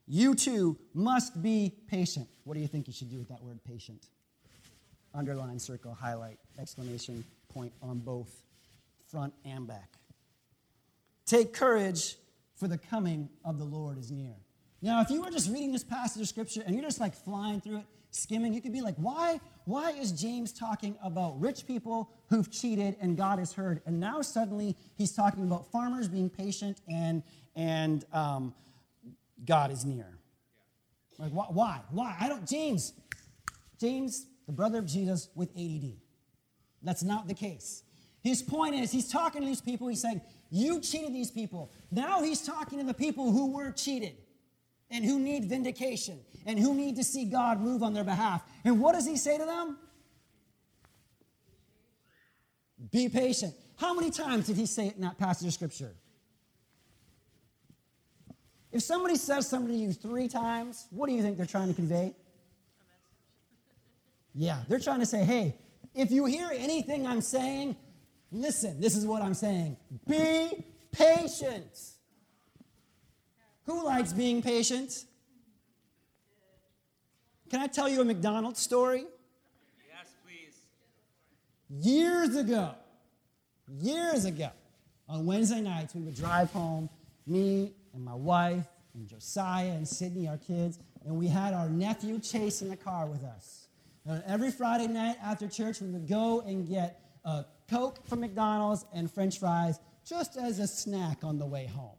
You 0.08 0.36
too 0.36 0.78
must 0.94 1.42
be 1.42 1.74
patient. 1.88 2.28
What 2.44 2.54
do 2.54 2.60
you 2.60 2.68
think 2.68 2.88
you 2.88 2.94
should 2.94 3.10
do 3.10 3.18
with 3.18 3.30
that 3.30 3.42
word 3.42 3.60
patient? 3.64 4.08
Underline, 5.14 5.60
circle, 5.60 5.94
highlight, 5.94 6.38
exclamation 6.60 7.24
point 7.50 7.74
on 7.82 8.00
both 8.00 8.44
front 9.08 9.34
and 9.46 9.66
back. 9.68 9.94
Take 11.26 11.54
courage, 11.54 12.18
for 12.56 12.68
the 12.68 12.78
coming 12.78 13.30
of 13.44 13.58
the 13.58 13.66
Lord 13.66 13.98
is 13.98 14.12
near. 14.12 14.36
Now, 14.82 15.02
if 15.02 15.10
you 15.10 15.22
were 15.22 15.32
just 15.32 15.50
reading 15.50 15.72
this 15.72 15.84
passage 15.84 16.22
of 16.22 16.28
scripture 16.28 16.64
and 16.66 16.76
you're 16.76 16.84
just 16.84 17.00
like 17.00 17.16
flying 17.16 17.62
through 17.62 17.78
it, 17.78 17.86
skimming, 18.12 18.54
you 18.54 18.62
could 18.62 18.72
be 18.72 18.82
like, 18.82 18.96
why, 18.96 19.40
why 19.66 19.92
is 19.92 20.12
James 20.12 20.54
talking 20.54 20.96
about 21.04 21.40
rich 21.40 21.68
people 21.68 22.10
who've 22.30 22.50
cheated 22.50 22.96
and 23.02 23.18
God 23.18 23.40
has 23.40 23.52
heard? 23.52 23.82
And 23.86 24.00
now 24.00 24.22
suddenly 24.22 24.78
he's 24.98 25.12
talking 25.12 25.44
about 25.44 25.70
farmers 25.72 26.08
being 26.08 26.30
patient 26.30 26.80
and, 26.88 27.24
and 27.56 28.06
um, 28.14 28.54
God 29.44 29.72
is 29.72 29.86
near. 29.86 30.18
Like, 31.18 31.32
wh- 31.32 31.54
why? 31.54 31.82
Why? 31.90 32.16
I 32.20 32.30
don't, 32.30 32.48
James, 32.48 32.94
James, 33.80 34.28
the 34.46 34.54
brother 34.54 34.80
of 34.80 34.86
Jesus 34.86 35.30
with 35.36 35.50
ADD. 35.58 35.94
That's 36.82 37.04
not 37.04 37.28
the 37.28 37.34
case. 37.34 37.84
His 38.22 38.42
point 38.42 38.76
is, 38.76 38.92
he's 38.92 39.10
talking 39.10 39.42
to 39.42 39.48
these 39.48 39.62
people, 39.62 39.88
he's 39.88 40.02
saying, 40.02 40.22
You 40.50 40.80
cheated 40.80 41.14
these 41.14 41.32
people. 41.32 41.72
Now 41.92 42.24
he's 42.24 42.42
talking 42.42 42.80
to 42.80 42.86
the 42.86 42.94
people 42.94 43.32
who 43.32 43.52
were 43.52 43.72
cheated 43.72 44.16
and 44.90 45.04
who 45.04 45.20
need 45.20 45.46
vindication 45.46 46.20
and 46.46 46.60
who 46.60 46.74
need 46.74 46.96
to 46.96 47.04
see 47.04 47.26
God 47.26 47.60
move 47.60 47.84
on 47.84 47.94
their 47.94 48.04
behalf. 48.04 48.44
And 48.64 48.80
what 48.80 48.94
does 48.94 49.06
he 49.06 49.18
say 49.18 49.38
to 49.38 49.46
them? 49.46 49.78
Be 52.92 53.10
patient. 53.10 53.54
How 53.78 53.94
many 53.94 54.12
times 54.12 54.48
did 54.48 54.56
he 54.56 54.66
say 54.66 54.88
it 54.88 54.96
in 54.96 55.02
that 55.02 55.18
passage 55.18 55.48
of 55.48 55.54
scripture? 55.54 55.96
If 58.76 58.84
somebody 58.84 59.16
says 59.16 59.48
something 59.48 59.72
to 59.72 59.78
you 59.78 59.94
three 59.94 60.28
times, 60.28 60.88
what 60.90 61.08
do 61.08 61.16
you 61.16 61.22
think 61.22 61.38
they're 61.38 61.46
trying 61.46 61.70
to 61.70 61.74
convey? 61.74 62.14
Yeah, 64.34 64.64
they're 64.68 64.82
trying 64.82 65.00
to 65.00 65.06
say, 65.06 65.24
hey, 65.24 65.56
if 65.94 66.12
you 66.12 66.26
hear 66.26 66.52
anything 66.54 67.08
I'm 67.08 67.22
saying, 67.22 67.78
listen, 68.34 68.82
this 68.82 68.98
is 68.98 69.06
what 69.06 69.22
I'm 69.22 69.34
saying. 69.34 69.78
Be 70.06 70.66
patient. 70.92 71.72
Who 73.64 73.86
likes 73.86 74.12
being 74.12 74.42
patient? 74.42 75.06
Can 77.50 77.62
I 77.62 77.68
tell 77.68 77.88
you 77.88 78.02
a 78.02 78.04
McDonald's 78.04 78.60
story? 78.60 79.06
Yes, 79.88 80.14
please. 80.26 80.58
Years 81.70 82.36
ago, 82.36 82.76
years 83.70 84.26
ago, 84.26 84.50
on 85.08 85.26
Wednesday 85.26 85.62
nights, 85.62 85.96
we 85.96 86.02
would 86.02 86.16
drive 86.18 86.52
home, 86.52 86.90
me 87.26 87.72
and 87.96 88.04
my 88.04 88.14
wife 88.14 88.68
and 88.94 89.08
Josiah 89.08 89.72
and 89.72 89.88
Sydney, 89.88 90.28
our 90.28 90.38
kids, 90.38 90.80
and 91.06 91.16
we 91.18 91.28
had 91.28 91.54
our 91.54 91.70
nephew 91.70 92.20
Chase 92.20 92.62
in 92.62 92.70
the 92.70 92.76
car 92.76 93.08
with 93.08 93.24
us. 93.24 93.68
And 94.06 94.24
every 94.28 94.52
Friday 94.52 94.88
night 94.88 95.16
after 95.24 95.48
church, 95.48 95.82
we 95.82 95.90
would 95.90 96.08
go 96.08 96.42
and 96.42 96.68
get 96.68 97.02
a 97.24 97.46
Coke 97.70 98.06
from 98.08 98.20
McDonald's 98.20 98.86
and 98.94 99.12
French 99.12 99.40
fries 99.40 99.80
just 100.08 100.38
as 100.38 100.60
a 100.60 100.68
snack 100.68 101.24
on 101.24 101.40
the 101.40 101.46
way 101.46 101.66
home. 101.66 101.98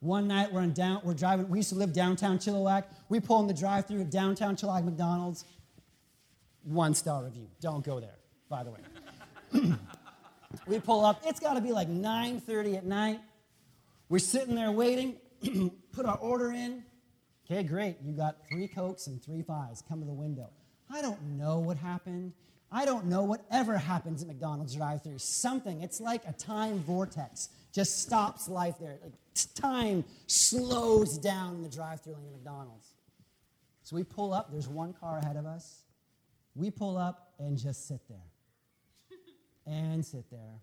One 0.00 0.28
night 0.28 0.52
we're 0.52 0.60
in 0.60 0.74
down, 0.74 1.00
we're 1.02 1.14
driving. 1.14 1.48
We 1.48 1.60
used 1.60 1.70
to 1.70 1.76
live 1.76 1.94
downtown 1.94 2.36
Chilliwack. 2.36 2.84
We 3.08 3.20
pull 3.20 3.40
in 3.40 3.46
the 3.46 3.54
drive-through 3.54 4.02
at 4.02 4.10
downtown 4.10 4.54
Chilliwack 4.54 4.84
McDonald's. 4.84 5.46
One 6.62 6.94
star 6.94 7.24
review. 7.24 7.48
Don't 7.60 7.82
go 7.82 8.00
there, 8.00 8.18
by 8.50 8.64
the 8.64 8.70
way. 8.70 8.80
we 10.66 10.78
pull 10.80 11.06
up. 11.06 11.22
It's 11.24 11.40
got 11.40 11.54
to 11.54 11.62
be 11.62 11.72
like 11.72 11.88
9:30 11.88 12.76
at 12.76 12.84
night. 12.84 13.20
We're 14.14 14.20
sitting 14.20 14.54
there 14.54 14.70
waiting. 14.70 15.16
Put 15.92 16.06
our 16.06 16.18
order 16.18 16.52
in. 16.52 16.84
Okay, 17.44 17.64
great. 17.64 17.96
You 18.00 18.12
got 18.12 18.36
three 18.48 18.68
cokes 18.68 19.08
and 19.08 19.20
three 19.20 19.42
pies. 19.42 19.82
Come 19.88 19.98
to 19.98 20.06
the 20.06 20.12
window. 20.12 20.50
I 20.88 21.02
don't 21.02 21.20
know 21.36 21.58
what 21.58 21.78
happened. 21.78 22.32
I 22.70 22.84
don't 22.84 23.06
know 23.06 23.24
whatever 23.24 23.76
happens 23.76 24.22
at 24.22 24.28
McDonald's 24.28 24.76
drive-through. 24.76 25.18
Something. 25.18 25.82
It's 25.82 26.00
like 26.00 26.22
a 26.28 26.32
time 26.32 26.78
vortex. 26.84 27.48
Just 27.72 28.02
stops 28.02 28.48
life 28.48 28.76
there. 28.78 29.00
Like 29.02 29.14
time 29.56 30.04
slows 30.28 31.18
down 31.18 31.56
in 31.56 31.62
the 31.62 31.68
drive-through 31.68 32.14
lane 32.14 32.26
of 32.26 32.34
McDonald's. 32.34 32.94
So 33.82 33.96
we 33.96 34.04
pull 34.04 34.32
up. 34.32 34.52
There's 34.52 34.68
one 34.68 34.92
car 34.92 35.18
ahead 35.18 35.34
of 35.34 35.44
us. 35.44 35.82
We 36.54 36.70
pull 36.70 36.96
up 36.96 37.32
and 37.40 37.58
just 37.58 37.88
sit 37.88 38.02
there. 38.08 38.30
And 39.66 40.06
sit 40.06 40.30
there. 40.30 40.60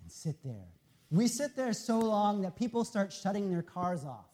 And 0.00 0.12
sit 0.12 0.36
there. 0.44 0.68
We 1.10 1.26
sit 1.26 1.56
there 1.56 1.72
so 1.72 1.98
long 1.98 2.42
that 2.42 2.56
people 2.56 2.84
start 2.84 3.12
shutting 3.12 3.50
their 3.50 3.62
cars 3.62 4.04
off 4.04 4.26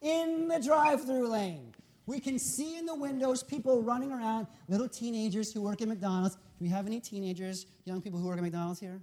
in 0.00 0.48
the 0.48 0.60
drive 0.60 1.04
through 1.04 1.28
lane. 1.28 1.74
We 2.06 2.20
can 2.20 2.38
see 2.38 2.78
in 2.78 2.86
the 2.86 2.94
windows 2.94 3.42
people 3.42 3.82
running 3.82 4.12
around, 4.12 4.46
little 4.68 4.88
teenagers 4.88 5.52
who 5.52 5.62
work 5.62 5.82
at 5.82 5.88
McDonald's. 5.88 6.34
Do 6.34 6.40
we 6.60 6.68
have 6.68 6.86
any 6.86 7.00
teenagers, 7.00 7.66
young 7.84 8.00
people 8.00 8.20
who 8.20 8.26
work 8.26 8.38
at 8.38 8.42
McDonald's 8.42 8.80
here? 8.80 9.00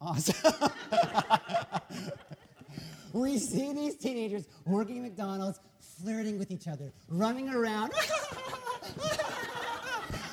Awesome. 0.00 0.34
we 3.12 3.38
see 3.38 3.72
these 3.72 3.96
teenagers 3.96 4.46
working 4.66 4.98
at 4.98 5.02
McDonald's, 5.02 5.58
flirting 6.02 6.38
with 6.38 6.50
each 6.50 6.68
other, 6.68 6.92
running 7.08 7.48
around. 7.48 7.92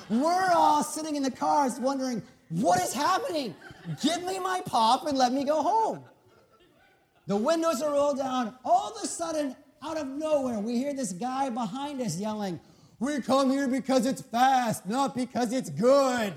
We're 0.09 0.51
all 0.53 0.83
sitting 0.83 1.15
in 1.15 1.23
the 1.23 1.31
cars 1.31 1.79
wondering, 1.79 2.21
what 2.49 2.81
is 2.81 2.93
happening? 2.93 3.55
Give 4.01 4.23
me 4.23 4.39
my 4.39 4.61
pop 4.65 5.07
and 5.07 5.17
let 5.17 5.33
me 5.33 5.43
go 5.43 5.61
home. 5.61 6.03
The 7.27 7.35
windows 7.35 7.81
are 7.81 7.91
rolled 7.91 8.17
down. 8.17 8.55
All 8.63 8.93
of 8.95 9.03
a 9.03 9.07
sudden, 9.07 9.55
out 9.81 9.97
of 9.97 10.07
nowhere, 10.07 10.59
we 10.59 10.77
hear 10.77 10.93
this 10.93 11.11
guy 11.11 11.49
behind 11.49 12.01
us 12.01 12.17
yelling, 12.17 12.59
We 12.99 13.21
come 13.21 13.49
here 13.51 13.67
because 13.67 14.05
it's 14.05 14.21
fast, 14.21 14.87
not 14.87 15.15
because 15.15 15.51
it's 15.51 15.69
good. 15.69 16.33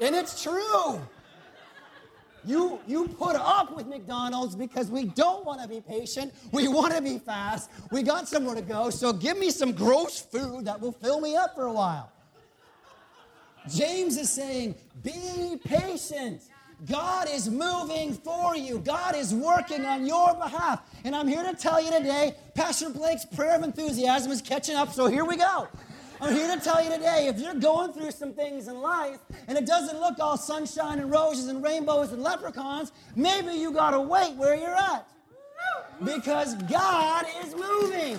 and 0.00 0.14
it's 0.14 0.42
true. 0.42 1.00
You, 2.44 2.80
you 2.88 3.06
put 3.06 3.36
up 3.36 3.76
with 3.76 3.86
McDonald's 3.86 4.56
because 4.56 4.90
we 4.90 5.04
don't 5.04 5.44
want 5.44 5.62
to 5.62 5.68
be 5.68 5.80
patient. 5.80 6.34
We 6.50 6.66
want 6.66 6.92
to 6.94 7.00
be 7.00 7.18
fast. 7.18 7.70
We 7.92 8.02
got 8.02 8.26
somewhere 8.26 8.56
to 8.56 8.62
go, 8.62 8.90
so 8.90 9.12
give 9.12 9.38
me 9.38 9.50
some 9.50 9.72
gross 9.72 10.20
food 10.20 10.64
that 10.64 10.80
will 10.80 10.92
fill 10.92 11.20
me 11.20 11.36
up 11.36 11.54
for 11.54 11.66
a 11.66 11.72
while. 11.72 12.10
James 13.68 14.16
is 14.16 14.30
saying, 14.30 14.74
be 15.02 15.58
patient. 15.64 16.42
God 16.88 17.28
is 17.30 17.48
moving 17.48 18.12
for 18.12 18.56
you. 18.56 18.78
God 18.78 19.14
is 19.14 19.32
working 19.32 19.84
on 19.84 20.04
your 20.04 20.34
behalf. 20.34 20.82
And 21.04 21.14
I'm 21.14 21.28
here 21.28 21.44
to 21.44 21.54
tell 21.54 21.82
you 21.82 21.92
today, 21.92 22.34
Pastor 22.54 22.90
Blake's 22.90 23.24
prayer 23.24 23.56
of 23.56 23.62
enthusiasm 23.62 24.32
is 24.32 24.42
catching 24.42 24.74
up, 24.74 24.92
so 24.92 25.06
here 25.06 25.24
we 25.24 25.36
go. 25.36 25.68
I'm 26.20 26.34
here 26.34 26.56
to 26.56 26.62
tell 26.62 26.82
you 26.82 26.90
today 26.90 27.26
if 27.26 27.40
you're 27.40 27.54
going 27.54 27.92
through 27.92 28.12
some 28.12 28.32
things 28.32 28.68
in 28.68 28.80
life 28.80 29.18
and 29.48 29.58
it 29.58 29.66
doesn't 29.66 29.98
look 29.98 30.20
all 30.20 30.36
sunshine 30.36 31.00
and 31.00 31.10
roses 31.10 31.48
and 31.48 31.62
rainbows 31.62 32.12
and 32.12 32.22
leprechauns, 32.22 32.92
maybe 33.16 33.52
you 33.54 33.72
got 33.72 33.90
to 33.90 34.00
wait 34.00 34.34
where 34.36 34.54
you're 34.54 34.74
at. 34.74 35.08
Because 36.04 36.54
God 36.64 37.26
is 37.44 37.54
moving. 37.54 38.18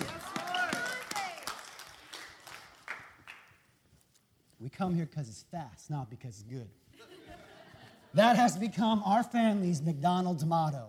We 4.64 4.70
come 4.70 4.94
here 4.94 5.04
because 5.04 5.28
it's 5.28 5.44
fast, 5.50 5.90
not 5.90 6.08
because 6.08 6.40
it's 6.40 6.42
good. 6.44 6.66
That 8.14 8.36
has 8.36 8.56
become 8.56 9.02
our 9.04 9.22
family's 9.22 9.82
McDonald's 9.82 10.42
motto. 10.42 10.86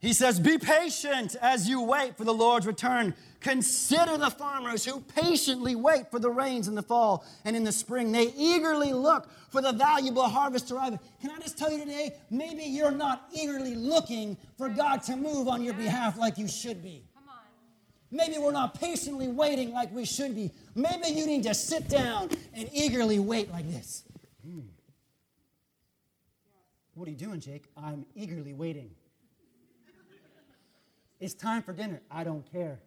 He 0.00 0.12
says, 0.12 0.40
Be 0.40 0.58
patient 0.58 1.36
as 1.40 1.68
you 1.68 1.80
wait 1.80 2.16
for 2.16 2.24
the 2.24 2.34
Lord's 2.34 2.66
return. 2.66 3.14
Consider 3.38 4.18
the 4.18 4.30
farmers 4.30 4.84
who 4.84 4.98
patiently 5.00 5.76
wait 5.76 6.10
for 6.10 6.18
the 6.18 6.28
rains 6.28 6.66
in 6.66 6.74
the 6.74 6.82
fall 6.82 7.24
and 7.44 7.54
in 7.54 7.62
the 7.62 7.70
spring. 7.70 8.10
They 8.10 8.32
eagerly 8.36 8.92
look 8.92 9.28
for 9.50 9.62
the 9.62 9.72
valuable 9.72 10.24
harvest 10.28 10.66
to 10.68 10.74
arrive. 10.74 10.98
Can 11.20 11.30
I 11.30 11.38
just 11.38 11.56
tell 11.56 11.70
you 11.70 11.78
today, 11.78 12.16
maybe 12.30 12.64
you're 12.64 12.90
not 12.90 13.28
eagerly 13.32 13.76
looking 13.76 14.36
for 14.58 14.68
God 14.68 15.04
to 15.04 15.14
move 15.14 15.46
on 15.46 15.62
your 15.62 15.74
behalf 15.74 16.18
like 16.18 16.36
you 16.36 16.48
should 16.48 16.82
be. 16.82 17.04
Maybe 18.14 18.38
we're 18.38 18.52
not 18.52 18.78
patiently 18.78 19.26
waiting 19.26 19.72
like 19.72 19.92
we 19.92 20.04
should 20.04 20.36
be. 20.36 20.52
Maybe 20.76 21.08
you 21.08 21.26
need 21.26 21.42
to 21.42 21.52
sit 21.52 21.88
down 21.88 22.30
and 22.54 22.70
eagerly 22.72 23.18
wait 23.18 23.50
like 23.50 23.68
this. 23.68 24.04
Hmm. 24.46 24.60
What 26.94 27.08
are 27.08 27.10
you 27.10 27.16
doing, 27.16 27.40
Jake? 27.40 27.64
I'm 27.76 28.06
eagerly 28.14 28.52
waiting. 28.52 28.92
It's 31.18 31.34
time 31.34 31.64
for 31.64 31.72
dinner. 31.72 32.02
I 32.08 32.22
don't 32.22 32.48
care. 32.52 32.78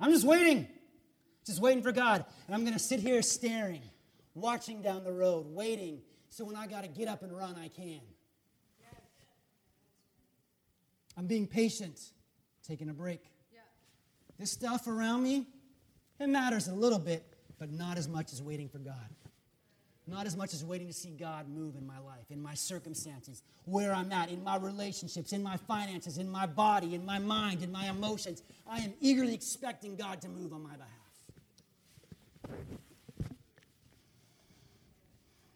I'm 0.00 0.10
just 0.10 0.26
waiting. 0.26 0.66
Just 1.46 1.60
waiting 1.60 1.84
for 1.84 1.92
God. 1.92 2.24
And 2.48 2.56
I'm 2.56 2.62
going 2.62 2.72
to 2.72 2.80
sit 2.80 2.98
here 2.98 3.22
staring, 3.22 3.82
watching 4.34 4.82
down 4.82 5.04
the 5.04 5.12
road, 5.12 5.46
waiting. 5.46 6.00
So 6.28 6.44
when 6.44 6.56
I 6.56 6.66
got 6.66 6.82
to 6.82 6.88
get 6.88 7.06
up 7.06 7.22
and 7.22 7.30
run, 7.36 7.54
I 7.56 7.68
can. 7.68 8.00
I'm 11.16 11.26
being 11.26 11.46
patient, 11.46 12.00
taking 12.66 12.88
a 12.88 12.94
break. 12.94 13.20
This 14.38 14.50
stuff 14.50 14.86
around 14.86 15.22
me, 15.22 15.46
it 16.18 16.28
matters 16.28 16.68
a 16.68 16.74
little 16.74 16.98
bit, 16.98 17.24
but 17.58 17.70
not 17.70 17.98
as 17.98 18.08
much 18.08 18.32
as 18.32 18.42
waiting 18.42 18.68
for 18.68 18.78
God. 18.78 19.08
Not 20.08 20.26
as 20.26 20.36
much 20.36 20.52
as 20.52 20.64
waiting 20.64 20.88
to 20.88 20.92
see 20.92 21.10
God 21.10 21.48
move 21.48 21.76
in 21.76 21.86
my 21.86 21.98
life, 22.00 22.24
in 22.30 22.42
my 22.42 22.54
circumstances, 22.54 23.42
where 23.66 23.94
I'm 23.94 24.10
at, 24.10 24.30
in 24.30 24.42
my 24.42 24.56
relationships, 24.56 25.32
in 25.32 25.44
my 25.44 25.56
finances, 25.56 26.18
in 26.18 26.28
my 26.28 26.44
body, 26.44 26.96
in 26.96 27.06
my 27.06 27.20
mind, 27.20 27.62
in 27.62 27.70
my 27.70 27.88
emotions. 27.88 28.42
I 28.66 28.78
am 28.78 28.92
eagerly 29.00 29.32
expecting 29.32 29.94
God 29.94 30.20
to 30.22 30.28
move 30.28 30.52
on 30.52 30.64
my 30.64 30.74
behalf. 30.74 30.90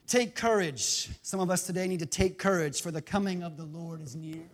Take 0.07 0.37
courage. 0.37 1.09
Some 1.23 1.41
of 1.41 1.51
us 1.51 1.67
today 1.67 1.89
need 1.89 1.99
to 1.99 2.07
take 2.07 2.39
courage, 2.39 2.81
for 2.81 2.93
the 2.93 3.03
coming 3.03 3.43
of 3.43 3.57
the 3.57 3.65
Lord 3.65 4.01
is 4.01 4.15
near. 4.15 4.45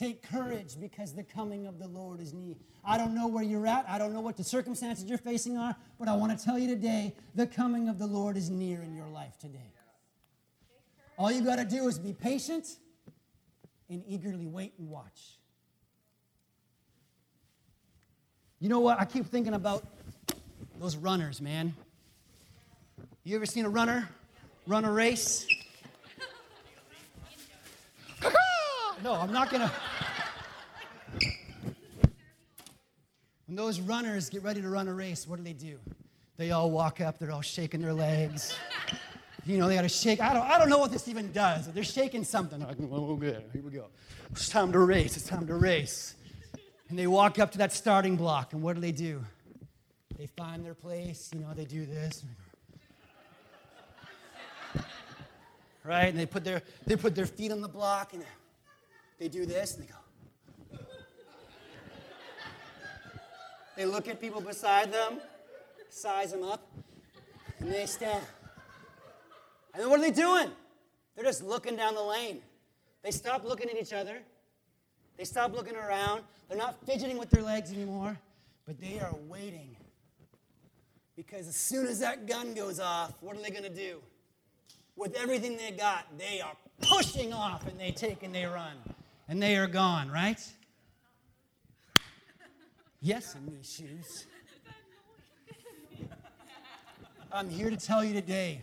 Take 0.00 0.22
courage 0.22 0.80
because 0.80 1.12
the 1.12 1.22
coming 1.22 1.66
of 1.66 1.78
the 1.78 1.86
Lord 1.86 2.20
is 2.20 2.32
near. 2.32 2.54
I 2.82 2.96
don't 2.96 3.14
know 3.14 3.26
where 3.26 3.44
you're 3.44 3.66
at. 3.66 3.84
I 3.86 3.98
don't 3.98 4.14
know 4.14 4.22
what 4.22 4.38
the 4.38 4.42
circumstances 4.42 5.04
you're 5.04 5.18
facing 5.18 5.58
are, 5.58 5.76
but 5.98 6.08
I 6.08 6.16
want 6.16 6.38
to 6.38 6.42
tell 6.42 6.58
you 6.58 6.68
today 6.68 7.14
the 7.34 7.46
coming 7.46 7.86
of 7.90 7.98
the 7.98 8.06
Lord 8.06 8.38
is 8.38 8.48
near 8.48 8.80
in 8.80 8.94
your 8.94 9.08
life 9.08 9.36
today. 9.38 9.74
All 11.18 11.30
you 11.30 11.42
got 11.42 11.56
to 11.56 11.66
do 11.66 11.86
is 11.86 11.98
be 11.98 12.14
patient 12.14 12.66
and 13.90 14.02
eagerly 14.08 14.46
wait 14.46 14.72
and 14.78 14.88
watch. 14.88 15.36
You 18.58 18.70
know 18.70 18.80
what? 18.80 18.98
I 18.98 19.04
keep 19.04 19.26
thinking 19.26 19.52
about 19.52 19.84
those 20.78 20.96
runners, 20.96 21.42
man. 21.42 21.74
You 23.22 23.36
ever 23.36 23.44
seen 23.44 23.66
a 23.66 23.70
runner 23.70 24.08
run 24.66 24.86
a 24.86 24.90
race? 24.90 25.46
no, 29.04 29.12
I'm 29.12 29.30
not 29.30 29.50
going 29.50 29.68
to. 29.68 29.70
Those 33.60 33.78
runners 33.78 34.30
get 34.30 34.42
ready 34.42 34.62
to 34.62 34.70
run 34.70 34.88
a 34.88 34.94
race, 34.94 35.28
what 35.28 35.36
do 35.36 35.42
they 35.42 35.52
do? 35.52 35.78
They 36.38 36.50
all 36.50 36.70
walk 36.70 37.02
up, 37.02 37.18
they're 37.18 37.30
all 37.30 37.42
shaking 37.42 37.80
their 37.82 37.92
legs. 37.94 38.56
You 39.46 39.56
know, 39.56 39.68
they 39.68 39.74
got 39.74 39.82
to 39.82 39.88
shake. 39.88 40.20
I 40.20 40.34
don't, 40.34 40.46
I 40.46 40.58
don't 40.58 40.68
know 40.68 40.76
what 40.78 40.92
this 40.92 41.08
even 41.08 41.32
does. 41.32 41.66
They're 41.72 41.82
shaking 41.82 42.24
something. 42.24 42.60
Like, 42.60 42.76
oh, 42.92 43.16
good. 43.16 43.42
Here 43.54 43.62
we 43.62 43.70
go. 43.70 43.86
It's 44.32 44.50
time 44.50 44.70
to 44.72 44.78
race. 44.78 45.16
It's 45.16 45.26
time 45.26 45.46
to 45.46 45.54
race. 45.54 46.14
And 46.90 46.98
they 46.98 47.06
walk 47.06 47.38
up 47.38 47.50
to 47.52 47.58
that 47.58 47.72
starting 47.72 48.16
block, 48.16 48.52
and 48.52 48.62
what 48.62 48.74
do 48.74 48.82
they 48.82 48.92
do? 48.92 49.24
They 50.18 50.26
find 50.26 50.62
their 50.62 50.74
place. 50.74 51.30
You 51.32 51.40
know, 51.40 51.54
they 51.56 51.64
do 51.64 51.86
this. 51.86 52.22
Right? 55.84 56.08
And 56.08 56.18
they 56.18 56.26
put 56.26 56.44
their, 56.44 56.60
they 56.86 56.96
put 56.96 57.14
their 57.14 57.26
feet 57.26 57.50
on 57.50 57.62
the 57.62 57.68
block, 57.68 58.12
and 58.12 58.22
they 59.18 59.28
do 59.28 59.46
this, 59.46 59.74
and 59.74 59.84
they 59.84 59.88
go, 59.90 59.96
They 63.80 63.86
look 63.86 64.08
at 64.08 64.20
people 64.20 64.42
beside 64.42 64.92
them, 64.92 65.20
size 65.88 66.32
them 66.32 66.42
up, 66.42 66.70
and 67.60 67.72
they 67.72 67.86
stand. 67.86 68.22
And 69.72 69.82
then 69.82 69.88
what 69.88 69.98
are 69.98 70.02
they 70.02 70.10
doing? 70.10 70.50
They're 71.16 71.24
just 71.24 71.42
looking 71.42 71.76
down 71.76 71.94
the 71.94 72.02
lane. 72.02 72.42
They 73.02 73.10
stop 73.10 73.42
looking 73.42 73.70
at 73.70 73.80
each 73.80 73.94
other. 73.94 74.18
They 75.16 75.24
stop 75.24 75.54
looking 75.54 75.76
around. 75.76 76.24
They're 76.46 76.58
not 76.58 76.76
fidgeting 76.84 77.16
with 77.16 77.30
their 77.30 77.42
legs 77.42 77.72
anymore, 77.72 78.18
but 78.66 78.78
they 78.78 79.00
are 79.00 79.14
waiting. 79.28 79.74
Because 81.16 81.48
as 81.48 81.56
soon 81.56 81.86
as 81.86 82.00
that 82.00 82.26
gun 82.26 82.52
goes 82.52 82.80
off, 82.80 83.14
what 83.22 83.34
are 83.34 83.40
they 83.40 83.48
going 83.48 83.62
to 83.62 83.70
do? 83.74 84.02
With 84.94 85.16
everything 85.16 85.56
they 85.56 85.70
got, 85.70 86.04
they 86.18 86.42
are 86.42 86.52
pushing 86.82 87.32
off 87.32 87.66
and 87.66 87.80
they 87.80 87.92
take 87.92 88.24
and 88.24 88.34
they 88.34 88.44
run. 88.44 88.76
And 89.26 89.42
they 89.42 89.56
are 89.56 89.66
gone, 89.66 90.10
right? 90.10 90.38
Yes, 93.02 93.34
in 93.34 93.46
these 93.46 93.72
shoes. 93.72 94.26
I'm 97.32 97.48
here 97.48 97.70
to 97.70 97.76
tell 97.76 98.04
you 98.04 98.12
today 98.12 98.60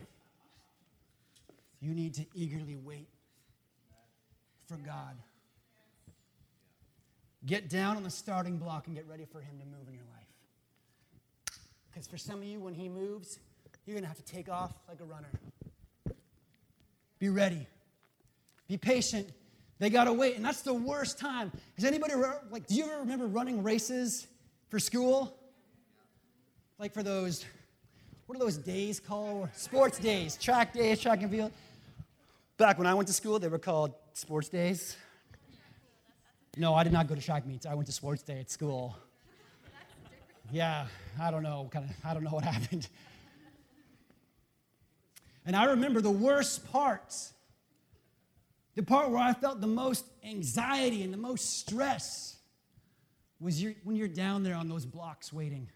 you 1.79 1.93
need 1.93 2.13
to 2.15 2.25
eagerly 2.35 2.75
wait 2.75 3.07
for 4.67 4.75
God. 4.77 5.17
Get 7.45 7.69
down 7.69 7.97
on 7.97 8.03
the 8.03 8.11
starting 8.11 8.57
block 8.57 8.87
and 8.87 8.95
get 8.95 9.07
ready 9.07 9.25
for 9.25 9.39
Him 9.39 9.57
to 9.59 9.65
move 9.65 9.87
in 9.87 9.95
your 9.95 10.03
life. 10.03 10.27
Because 11.89 12.05
for 12.07 12.17
some 12.17 12.39
of 12.39 12.43
you, 12.43 12.59
when 12.59 12.75
He 12.75 12.89
moves, 12.89 13.39
you're 13.85 13.95
going 13.95 14.03
to 14.03 14.07
have 14.07 14.17
to 14.17 14.33
take 14.33 14.49
off 14.49 14.73
like 14.87 14.99
a 14.99 15.05
runner. 15.05 15.31
Be 17.19 17.29
ready. 17.29 17.65
Be 18.67 18.77
patient 18.77 19.29
they 19.79 19.89
got 19.89 20.05
to 20.05 20.13
wait, 20.13 20.35
and 20.35 20.43
that's 20.43 20.61
the 20.61 20.73
worst 20.73 21.19
time. 21.19 21.51
Does 21.75 21.85
anybody, 21.85 22.13
like, 22.49 22.65
do 22.65 22.75
you 22.75 22.85
ever 22.85 22.99
remember 22.99 23.27
running 23.27 23.61
races 23.61 24.27
for 24.69 24.79
school? 24.79 25.37
Like 26.79 26.93
for 26.93 27.03
those, 27.03 27.45
what 28.25 28.35
are 28.35 28.39
those 28.39 28.57
days 28.57 28.99
called? 28.99 29.49
Sports 29.53 29.99
days, 29.99 30.35
track 30.37 30.73
days, 30.73 30.99
track 30.99 31.21
and 31.21 31.31
field. 31.31 31.51
Back 32.57 32.77
when 32.77 32.87
I 32.87 32.93
went 32.93 33.07
to 33.07 33.13
school, 33.13 33.37
they 33.37 33.47
were 33.47 33.59
called 33.59 33.93
sports 34.13 34.49
days. 34.49 34.97
No, 36.55 36.73
I 36.73 36.83
did 36.83 36.91
not 36.91 37.07
go 37.07 37.13
to 37.13 37.21
track 37.21 37.45
meets. 37.45 37.67
I 37.67 37.75
went 37.75 37.85
to 37.85 37.91
sports 37.93 38.23
day 38.23 38.39
at 38.39 38.49
school. 38.49 38.97
Yeah, 40.51 40.87
I 41.21 41.29
don't 41.29 41.43
know, 41.43 41.69
kind 41.71 41.85
of, 41.89 41.95
I 42.03 42.13
don't 42.13 42.23
know 42.23 42.31
what 42.31 42.43
happened. 42.45 42.87
And 45.45 45.55
I 45.55 45.65
remember 45.65 46.01
the 46.01 46.11
worst 46.11 46.71
parts 46.71 47.33
the 48.77 48.83
part 48.83 49.09
where 49.09 49.19
I 49.19 49.33
felt 49.33 49.59
the 49.59 49.65
most 49.65 50.05
anxiety 50.23 51.01
and 51.01 51.11
the 51.11 51.17
most 51.17 51.59
stress 51.59 52.37
was 53.39 53.65
when 53.83 53.95
you're 53.95 54.07
down 54.07 54.43
there 54.43 54.53
on 54.53 54.69
those 54.69 54.85
blocks 54.85 55.33
waiting. 55.33 55.67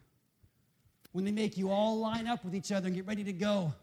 When 1.12 1.26
they 1.26 1.32
make 1.32 1.58
you 1.58 1.72
all 1.72 1.98
line 1.98 2.28
up 2.28 2.46
with 2.46 2.54
each 2.54 2.72
other 2.72 2.86
and 2.86 2.96
get 2.96 3.08
ready 3.08 3.24
to 3.24 3.34
go. 3.34 3.74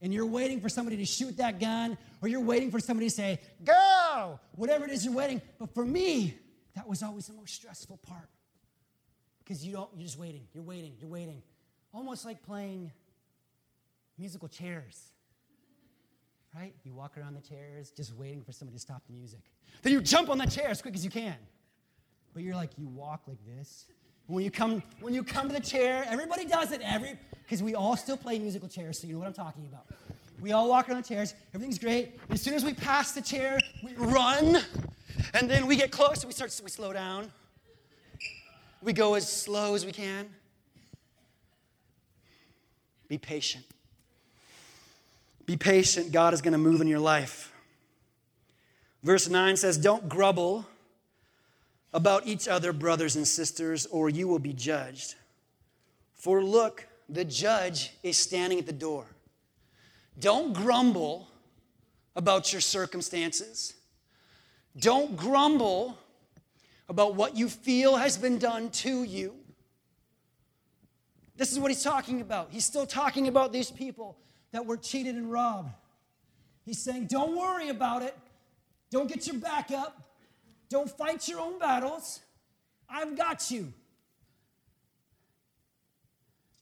And 0.00 0.14
you're 0.14 0.24
waiting 0.24 0.58
for 0.58 0.70
somebody 0.70 0.96
to 0.96 1.04
shoot 1.04 1.36
that 1.36 1.60
gun, 1.60 1.98
or 2.22 2.28
you're 2.28 2.40
waiting 2.40 2.70
for 2.70 2.80
somebody 2.80 3.10
to 3.10 3.14
say, 3.14 3.40
go! 3.62 4.40
Whatever 4.56 4.86
it 4.86 4.90
is 4.90 5.04
you're 5.04 5.12
waiting. 5.12 5.42
But 5.58 5.74
for 5.74 5.84
me, 5.84 6.34
that 6.74 6.88
was 6.88 7.02
always 7.02 7.26
the 7.26 7.34
most 7.34 7.54
stressful 7.54 7.98
part. 7.98 8.30
Because 9.44 9.66
you 9.66 9.74
don't, 9.74 9.90
you're 9.94 10.06
just 10.06 10.18
waiting, 10.18 10.46
you're 10.54 10.64
waiting, 10.64 10.94
you're 10.98 11.10
waiting. 11.10 11.42
Almost 11.92 12.24
like 12.24 12.42
playing 12.42 12.90
musical 14.16 14.48
chairs 14.48 15.12
right? 16.54 16.74
You 16.84 16.92
walk 16.92 17.16
around 17.16 17.34
the 17.34 17.40
chairs 17.40 17.90
just 17.90 18.14
waiting 18.14 18.42
for 18.42 18.52
somebody 18.52 18.76
to 18.76 18.80
stop 18.80 19.02
the 19.06 19.12
music. 19.12 19.40
Then 19.82 19.92
you 19.92 20.00
jump 20.00 20.28
on 20.28 20.38
that 20.38 20.50
chair 20.50 20.68
as 20.68 20.82
quick 20.82 20.94
as 20.94 21.04
you 21.04 21.10
can. 21.10 21.36
But 22.34 22.42
you're 22.42 22.54
like, 22.54 22.70
you 22.78 22.86
walk 22.88 23.22
like 23.26 23.38
this. 23.46 23.86
When 24.26 24.44
you 24.44 24.50
come, 24.50 24.82
when 25.00 25.12
you 25.12 25.24
come 25.24 25.48
to 25.48 25.54
the 25.54 25.60
chair, 25.60 26.06
everybody 26.08 26.44
does 26.44 26.70
it, 26.70 26.80
every 26.84 27.18
because 27.42 27.62
we 27.64 27.74
all 27.74 27.96
still 27.96 28.16
play 28.16 28.38
musical 28.38 28.68
chairs, 28.68 29.00
so 29.00 29.08
you 29.08 29.14
know 29.14 29.18
what 29.18 29.26
I'm 29.26 29.34
talking 29.34 29.66
about. 29.66 29.86
We 30.40 30.52
all 30.52 30.68
walk 30.68 30.88
around 30.88 31.02
the 31.02 31.08
chairs, 31.08 31.34
everything's 31.52 31.80
great. 31.80 32.16
As 32.30 32.40
soon 32.40 32.54
as 32.54 32.64
we 32.64 32.72
pass 32.72 33.10
the 33.10 33.20
chair, 33.20 33.58
we 33.82 33.92
run, 33.94 34.62
and 35.34 35.50
then 35.50 35.66
we 35.66 35.74
get 35.74 35.90
close, 35.90 36.24
we 36.24 36.32
start 36.32 36.58
we 36.62 36.70
slow 36.70 36.92
down. 36.92 37.32
We 38.82 38.92
go 38.92 39.14
as 39.14 39.30
slow 39.30 39.74
as 39.74 39.84
we 39.84 39.90
can. 39.90 40.30
Be 43.08 43.18
patient. 43.18 43.64
Be 45.50 45.56
patient, 45.56 46.12
God 46.12 46.32
is 46.32 46.42
going 46.42 46.52
to 46.52 46.58
move 46.58 46.80
in 46.80 46.86
your 46.86 47.00
life. 47.00 47.52
Verse 49.02 49.28
9 49.28 49.56
says, 49.56 49.76
Don't 49.76 50.08
grumble 50.08 50.64
about 51.92 52.24
each 52.28 52.46
other, 52.46 52.72
brothers 52.72 53.16
and 53.16 53.26
sisters, 53.26 53.84
or 53.86 54.08
you 54.08 54.28
will 54.28 54.38
be 54.38 54.52
judged. 54.52 55.16
For 56.14 56.40
look, 56.40 56.86
the 57.08 57.24
judge 57.24 57.90
is 58.04 58.16
standing 58.16 58.60
at 58.60 58.66
the 58.66 58.72
door. 58.72 59.08
Don't 60.20 60.52
grumble 60.52 61.26
about 62.14 62.52
your 62.52 62.60
circumstances. 62.60 63.74
Don't 64.78 65.16
grumble 65.16 65.98
about 66.88 67.16
what 67.16 67.36
you 67.36 67.48
feel 67.48 67.96
has 67.96 68.16
been 68.16 68.38
done 68.38 68.70
to 68.70 69.02
you. 69.02 69.34
This 71.36 71.50
is 71.50 71.58
what 71.58 71.72
he's 71.72 71.82
talking 71.82 72.20
about. 72.20 72.50
He's 72.52 72.64
still 72.64 72.86
talking 72.86 73.26
about 73.26 73.52
these 73.52 73.72
people 73.72 74.16
that 74.52 74.66
were 74.66 74.76
cheated 74.76 75.16
and 75.16 75.30
robbed. 75.30 75.70
He's 76.64 76.78
saying, 76.78 77.06
Don't 77.06 77.36
worry 77.36 77.68
about 77.68 78.02
it. 78.02 78.16
Don't 78.90 79.08
get 79.08 79.26
your 79.26 79.36
back 79.36 79.70
up. 79.70 80.02
Don't 80.68 80.90
fight 80.90 81.28
your 81.28 81.40
own 81.40 81.58
battles. 81.58 82.20
I've 82.88 83.16
got 83.16 83.50
you. 83.50 83.72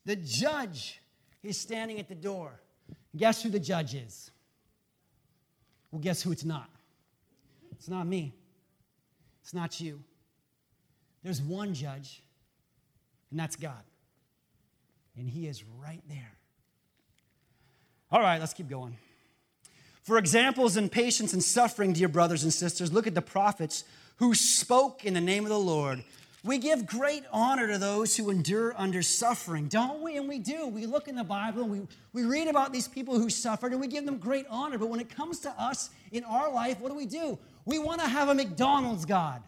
The 0.04 0.16
judge 0.16 1.00
is 1.42 1.58
standing 1.58 1.98
at 1.98 2.08
the 2.08 2.14
door. 2.14 2.60
Guess 3.16 3.42
who 3.42 3.50
the 3.50 3.60
judge 3.60 3.94
is? 3.94 4.30
Well, 5.90 6.00
guess 6.00 6.22
who 6.22 6.32
it's 6.32 6.44
not? 6.44 6.68
It's 7.72 7.88
not 7.88 8.06
me. 8.06 8.34
It's 9.42 9.54
not 9.54 9.80
you. 9.80 10.02
There's 11.22 11.42
one 11.42 11.74
judge, 11.74 12.22
And 13.30 13.38
that's 13.38 13.56
God. 13.56 13.82
And 15.16 15.28
He 15.28 15.46
is 15.46 15.64
right 15.64 16.02
there. 16.08 16.37
All 18.10 18.20
right, 18.20 18.40
let's 18.40 18.54
keep 18.54 18.68
going. 18.68 18.96
For 20.02 20.16
examples 20.16 20.78
in 20.78 20.88
patience 20.88 21.34
and 21.34 21.42
suffering, 21.42 21.92
dear 21.92 22.08
brothers 22.08 22.42
and 22.42 22.52
sisters, 22.52 22.90
look 22.90 23.06
at 23.06 23.14
the 23.14 23.20
prophets 23.20 23.84
who 24.16 24.34
spoke 24.34 25.04
in 25.04 25.12
the 25.12 25.20
name 25.20 25.44
of 25.44 25.50
the 25.50 25.58
Lord. 25.58 26.02
We 26.42 26.56
give 26.56 26.86
great 26.86 27.24
honor 27.30 27.66
to 27.66 27.76
those 27.76 28.16
who 28.16 28.30
endure 28.30 28.72
under 28.78 29.02
suffering, 29.02 29.68
don't 29.68 30.02
we? 30.02 30.16
And 30.16 30.26
we 30.26 30.38
do. 30.38 30.66
We 30.68 30.86
look 30.86 31.08
in 31.08 31.16
the 31.16 31.24
Bible 31.24 31.62
and 31.62 31.70
we, 31.70 31.86
we 32.14 32.24
read 32.24 32.48
about 32.48 32.72
these 32.72 32.88
people 32.88 33.18
who 33.18 33.28
suffered 33.28 33.72
and 33.72 33.80
we 33.80 33.88
give 33.88 34.06
them 34.06 34.16
great 34.16 34.46
honor. 34.48 34.78
But 34.78 34.88
when 34.88 35.00
it 35.00 35.14
comes 35.14 35.40
to 35.40 35.50
us 35.60 35.90
in 36.10 36.24
our 36.24 36.50
life, 36.50 36.80
what 36.80 36.88
do 36.88 36.96
we 36.96 37.06
do? 37.06 37.38
We 37.66 37.78
want 37.78 38.00
to 38.00 38.08
have 38.08 38.30
a 38.30 38.34
McDonald's 38.34 39.04
God. 39.04 39.42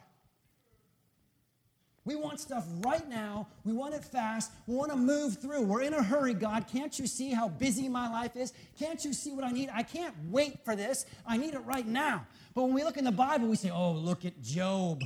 We 2.05 2.17
want 2.17 2.41
stuff 2.41 2.67
right 2.79 3.07
now. 3.09 3.47
We 3.65 3.73
want 3.73 3.95
it 3.95 4.03
fast. 4.03 4.53
We 4.67 4.75
want 4.75 4.91
to 4.91 4.97
move 4.97 5.41
through. 5.41 5.63
We're 5.63 5.83
in 5.83 5.93
a 5.93 6.03
hurry, 6.03 6.33
God. 6.33 6.67
Can't 6.67 6.99
you 6.99 7.07
see 7.07 7.31
how 7.31 7.49
busy 7.49 7.89
my 7.89 8.09
life 8.11 8.37
is? 8.37 8.55
Can't 8.79 9.05
you 9.05 9.13
see 9.13 9.33
what 9.33 9.45
I 9.45 9.51
need? 9.51 9.69
I 9.73 9.83
can't 9.83 10.15
wait 10.31 10.65
for 10.65 10.75
this. 10.75 11.05
I 11.27 11.37
need 11.37 11.55
it 11.55 11.61
right 11.61 11.87
now. 11.87 12.27
But 12.55 12.65
when 12.65 12.75
we 12.75 12.85
look 12.85 12.97
in 12.97 13.05
the 13.05 13.13
Bible, 13.13 13.49
we 13.49 13.57
say, 13.57 13.71
oh, 13.71 13.93
look 13.93 14.25
at 14.25 14.41
Job. 14.41 15.03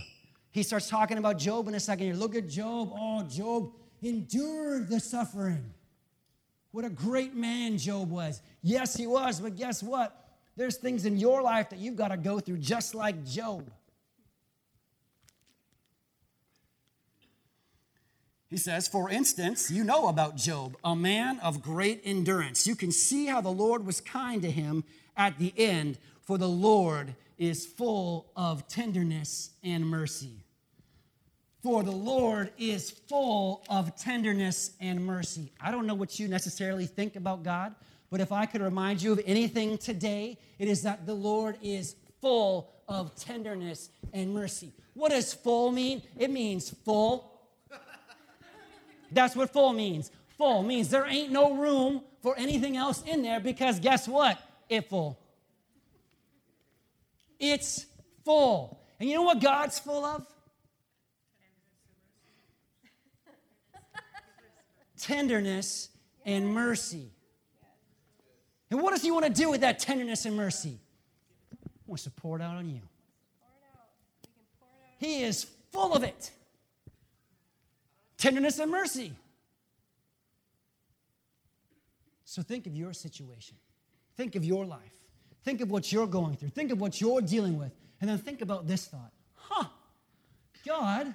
He 0.53 0.63
starts 0.63 0.89
talking 0.89 1.19
about 1.19 1.37
Job 1.37 1.67
in 1.67 1.75
a 1.75 1.81
second 1.81 2.07
here. 2.07 2.15
Look 2.15 2.37
at 2.37 2.49
Job. 2.49 2.93
Oh, 2.95 3.25
Job 3.25 3.73
endured 4.01 4.89
the 4.89 5.01
suffering. 5.01 5.75
What 6.71 6.85
a 6.85 6.91
great 6.91 7.35
man 7.35 7.77
Job 7.77 8.11
was. 8.11 8.41
Yes, 8.63 8.97
he 8.97 9.07
was, 9.09 9.41
but 9.41 9.57
guess 9.57 9.83
what? 9.83 10.17
There's 10.57 10.77
things 10.77 11.07
in 11.07 11.17
your 11.17 11.43
life 11.43 11.71
that 11.71 11.81
you've 11.81 11.97
got 11.97 12.09
to 12.09 12.17
go 12.17 12.39
through 12.39 12.59
just 12.59 12.95
like 12.95 13.25
Job. 13.25 13.69
He 18.55 18.59
says, 18.59 18.87
For 18.87 19.11
instance, 19.11 19.69
you 19.69 19.83
know 19.83 20.07
about 20.07 20.37
Job, 20.37 20.77
a 20.85 20.95
man 20.95 21.41
of 21.41 21.61
great 21.61 22.01
endurance. 22.05 22.69
You 22.69 22.77
can 22.77 22.93
see 22.93 23.27
how 23.27 23.41
the 23.41 23.51
Lord 23.51 23.85
was 23.85 24.01
kind 24.01 24.43
to 24.43 24.49
him 24.49 24.85
at 25.17 25.41
the 25.41 25.53
end, 25.57 25.99
for 26.23 26.39
the 26.39 26.49
Lord 26.49 27.17
is 27.37 27.67
full 27.67 28.31
of 28.37 28.69
tenderness 28.69 29.51
and 29.65 29.85
mercy. 29.85 30.37
For 31.65 31.83
the 31.83 31.91
Lord 31.91 32.53
is 32.57 32.93
full 32.93 33.65
of 33.69 33.97
tenderness 33.97 34.71
and 34.81 35.05
mercy. 35.05 35.51
I 35.61 35.73
don't 35.73 35.89
know 35.89 35.97
what 35.97 36.21
you 36.21 36.29
necessarily 36.29 36.87
think 36.87 37.17
about 37.17 37.43
God, 37.43 37.75
but 38.09 38.21
if 38.21 38.31
I 38.31 38.47
could 38.47 38.63
remind 38.63 39.03
you 39.03 39.11
of 39.11 39.21
anything 39.27 39.79
today, 39.79 40.39
it 40.61 40.69
is 40.69 40.83
that 40.83 41.07
the 41.07 41.15
Lord 41.15 41.57
is 41.61 41.97
full 42.21 42.71
of 42.87 43.17
tenderness 43.17 43.91
and 44.13 44.33
mercy. 44.33 44.71
What 44.93 45.11
does 45.11 45.35
full 45.35 45.73
mean? 45.73 46.03
It 46.17 46.31
means 46.31 46.71
full. 46.85 47.34
That's 49.15 49.35
what 49.37 49.53
full 49.53 49.73
means. 49.73 50.11
Full 50.37 50.63
means 50.63 50.91
there 50.91 51.07
ain't 51.07 51.31
no 51.33 51.55
room 51.55 52.03
for 52.23 52.37
anything 52.37 52.77
else 52.77 53.03
in 53.07 53.23
there 53.23 53.41
because 53.41 53.79
guess 53.81 54.09
what? 54.09 54.39
It 54.69 54.89
full. 54.89 55.19
It's 57.39 57.87
full. 58.25 58.81
And 58.99 59.09
you 59.09 59.17
know 59.17 59.23
what 59.23 59.41
God's 59.41 59.79
full 59.79 60.05
of? 60.05 60.27
tenderness 65.05 65.91
and 66.25 66.49
mercy. 66.49 67.11
And 68.71 68.81
what 68.81 68.93
does 68.93 69.03
he 69.03 69.11
want 69.11 69.27
to 69.27 69.31
do 69.31 69.51
with 69.51 69.61
that 69.61 69.79
tenderness 69.79 70.25
and 70.25 70.35
mercy? 70.35 70.79
He 71.51 71.69
wants 71.87 72.05
to 72.05 72.11
pour 72.11 72.37
it 72.39 72.43
out 72.43 72.57
on 72.57 72.71
you. 72.71 72.81
He 74.99 75.23
is 75.23 75.47
full 75.73 75.93
of 75.93 76.03
it. 76.03 76.31
Tenderness 78.25 78.59
and 78.59 78.71
mercy. 78.71 79.13
So 82.25 82.41
think 82.41 82.67
of 82.67 82.75
your 82.75 82.95
situation. 82.95 83.59
Think 84.17 84.35
of 84.35 84.43
your 84.47 84.65
life. 84.65 84.95
Think 85.45 85.61
of 85.61 85.71
what 85.71 85.93
you're 85.93 86.07
going 86.07 86.37
through. 86.37 86.49
Think 86.49 86.73
of 86.73 86.81
what 86.81 87.03
you're 87.03 87.21
dealing 87.21 87.59
with. 87.59 87.73
And 88.01 88.09
then 88.09 88.17
think 88.17 88.41
about 88.41 88.67
this 88.67 88.87
thought. 88.87 89.13
Huh. 89.35 89.69
God, 90.67 91.13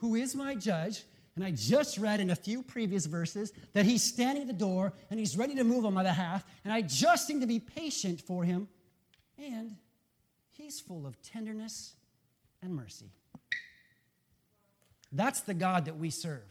who 0.00 0.16
is 0.16 0.36
my 0.36 0.54
judge, 0.54 1.04
and 1.34 1.42
I 1.46 1.50
just 1.50 1.96
read 1.96 2.20
in 2.20 2.28
a 2.28 2.36
few 2.36 2.62
previous 2.62 3.06
verses 3.06 3.54
that 3.72 3.86
he's 3.86 4.02
standing 4.02 4.42
at 4.42 4.46
the 4.46 4.52
door 4.52 4.92
and 5.08 5.18
he's 5.18 5.38
ready 5.38 5.54
to 5.54 5.64
move 5.64 5.86
on 5.86 5.94
my 5.94 6.02
behalf. 6.02 6.44
And 6.64 6.74
I 6.74 6.82
just 6.82 7.30
need 7.30 7.40
to 7.40 7.46
be 7.46 7.58
patient 7.58 8.20
for 8.20 8.44
him. 8.44 8.68
And 9.38 9.76
he's 10.50 10.78
full 10.78 11.06
of 11.06 11.22
tenderness 11.22 11.94
and 12.60 12.74
mercy. 12.74 13.12
That's 15.12 15.40
the 15.40 15.54
God 15.54 15.86
that 15.86 15.96
we 15.96 16.10
serve. 16.10 16.42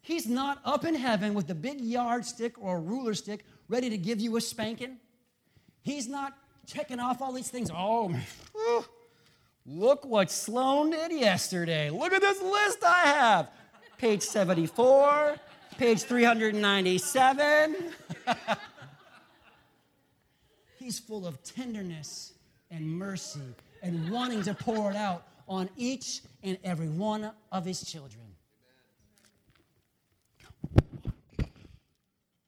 He's 0.00 0.26
not 0.26 0.60
up 0.64 0.84
in 0.84 0.94
heaven 0.94 1.34
with 1.34 1.50
a 1.50 1.54
big 1.54 1.80
yardstick 1.80 2.54
or 2.58 2.76
a 2.76 2.80
ruler 2.80 3.14
stick 3.14 3.44
ready 3.68 3.90
to 3.90 3.98
give 3.98 4.20
you 4.20 4.36
a 4.36 4.40
spanking. 4.40 4.96
He's 5.82 6.08
not 6.08 6.32
checking 6.66 7.00
off 7.00 7.20
all 7.20 7.32
these 7.32 7.50
things. 7.50 7.70
Oh, 7.74 8.14
Look 9.70 10.06
what 10.06 10.30
Sloan 10.30 10.90
did 10.90 11.12
yesterday. 11.12 11.90
Look 11.90 12.14
at 12.14 12.22
this 12.22 12.40
list 12.40 12.78
I 12.82 13.00
have. 13.00 13.50
Page 13.98 14.22
74, 14.22 15.36
page 15.76 16.02
397. 16.04 17.76
He's 20.78 20.98
full 20.98 21.26
of 21.26 21.42
tenderness 21.42 22.32
and 22.70 22.88
mercy 22.88 23.42
and 23.82 24.08
wanting 24.08 24.42
to 24.44 24.54
pour 24.54 24.90
it 24.90 24.96
out 24.96 25.27
on 25.48 25.70
each 25.76 26.20
and 26.42 26.58
every 26.62 26.88
one 26.88 27.30
of 27.50 27.64
his 27.64 27.82
children. 27.82 28.24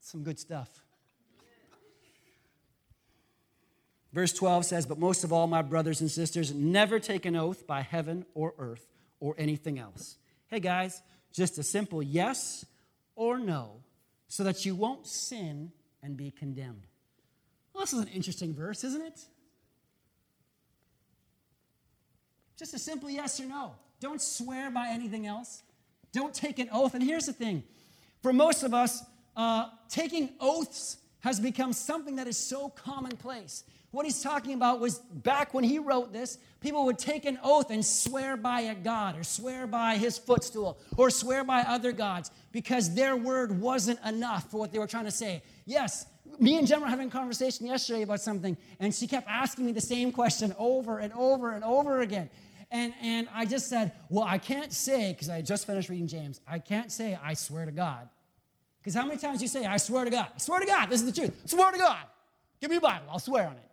Some 0.00 0.22
good 0.22 0.38
stuff. 0.38 0.68
Verse 4.12 4.32
12 4.32 4.64
says, 4.64 4.86
But 4.86 4.98
most 4.98 5.22
of 5.22 5.32
all, 5.32 5.46
my 5.46 5.62
brothers 5.62 6.00
and 6.00 6.10
sisters, 6.10 6.52
never 6.52 6.98
take 6.98 7.26
an 7.26 7.36
oath 7.36 7.66
by 7.66 7.82
heaven 7.82 8.26
or 8.34 8.54
earth 8.58 8.86
or 9.20 9.34
anything 9.38 9.78
else. 9.78 10.16
Hey 10.48 10.58
guys, 10.58 11.00
just 11.32 11.58
a 11.58 11.62
simple 11.62 12.02
yes 12.02 12.66
or 13.14 13.38
no 13.38 13.82
so 14.26 14.42
that 14.44 14.64
you 14.64 14.74
won't 14.74 15.06
sin 15.06 15.70
and 16.02 16.16
be 16.16 16.30
condemned. 16.30 16.86
Well, 17.72 17.82
this 17.82 17.92
is 17.92 18.00
an 18.00 18.08
interesting 18.08 18.52
verse, 18.52 18.82
isn't 18.82 19.02
it? 19.02 19.20
Just 22.60 22.74
a 22.74 22.78
simple 22.78 23.08
yes 23.08 23.40
or 23.40 23.46
no. 23.46 23.72
Don't 24.00 24.20
swear 24.20 24.70
by 24.70 24.88
anything 24.88 25.26
else. 25.26 25.62
Don't 26.12 26.34
take 26.34 26.58
an 26.58 26.68
oath. 26.70 26.92
And 26.92 27.02
here's 27.02 27.24
the 27.24 27.32
thing 27.32 27.62
for 28.22 28.34
most 28.34 28.64
of 28.64 28.74
us, 28.74 29.02
uh, 29.34 29.70
taking 29.88 30.28
oaths 30.38 30.98
has 31.20 31.40
become 31.40 31.72
something 31.72 32.16
that 32.16 32.26
is 32.26 32.36
so 32.36 32.68
commonplace. 32.68 33.64
What 33.92 34.04
he's 34.04 34.22
talking 34.22 34.52
about 34.52 34.78
was 34.78 34.98
back 34.98 35.54
when 35.54 35.64
he 35.64 35.78
wrote 35.78 36.12
this, 36.12 36.36
people 36.60 36.84
would 36.84 36.98
take 36.98 37.24
an 37.24 37.38
oath 37.42 37.70
and 37.70 37.82
swear 37.82 38.36
by 38.36 38.60
a 38.60 38.74
god 38.74 39.18
or 39.18 39.24
swear 39.24 39.66
by 39.66 39.96
his 39.96 40.18
footstool 40.18 40.78
or 40.98 41.08
swear 41.08 41.44
by 41.44 41.62
other 41.62 41.92
gods 41.92 42.30
because 42.52 42.94
their 42.94 43.16
word 43.16 43.58
wasn't 43.58 43.98
enough 44.04 44.50
for 44.50 44.58
what 44.58 44.70
they 44.70 44.78
were 44.78 44.86
trying 44.86 45.06
to 45.06 45.10
say. 45.10 45.42
Yes, 45.64 46.04
me 46.38 46.58
and 46.58 46.66
Jen 46.66 46.82
were 46.82 46.88
having 46.88 47.08
a 47.08 47.10
conversation 47.10 47.66
yesterday 47.66 48.02
about 48.02 48.20
something, 48.20 48.56
and 48.78 48.94
she 48.94 49.06
kept 49.06 49.28
asking 49.28 49.64
me 49.64 49.72
the 49.72 49.80
same 49.80 50.12
question 50.12 50.54
over 50.58 50.98
and 50.98 51.12
over 51.14 51.52
and 51.52 51.64
over 51.64 52.00
again. 52.00 52.28
And, 52.70 52.94
and 53.02 53.28
I 53.34 53.46
just 53.46 53.68
said, 53.68 53.92
Well, 54.08 54.24
I 54.24 54.38
can't 54.38 54.72
say, 54.72 55.12
because 55.12 55.28
I 55.28 55.42
just 55.42 55.66
finished 55.66 55.88
reading 55.88 56.06
James, 56.06 56.40
I 56.46 56.58
can't 56.58 56.90
say, 56.92 57.18
I 57.22 57.34
swear 57.34 57.64
to 57.64 57.72
God. 57.72 58.08
Because 58.80 58.94
how 58.94 59.04
many 59.04 59.18
times 59.18 59.42
you 59.42 59.48
say, 59.48 59.66
I 59.66 59.76
swear 59.76 60.04
to 60.04 60.10
God? 60.10 60.28
I 60.34 60.38
swear 60.38 60.60
to 60.60 60.66
God, 60.66 60.88
this 60.88 61.02
is 61.02 61.12
the 61.12 61.20
truth. 61.20 61.42
Swear 61.44 61.72
to 61.72 61.78
God. 61.78 62.04
Give 62.60 62.70
me 62.70 62.76
a 62.76 62.80
Bible, 62.80 63.06
I'll 63.10 63.18
swear 63.18 63.46
on 63.46 63.52
it. 63.52 63.70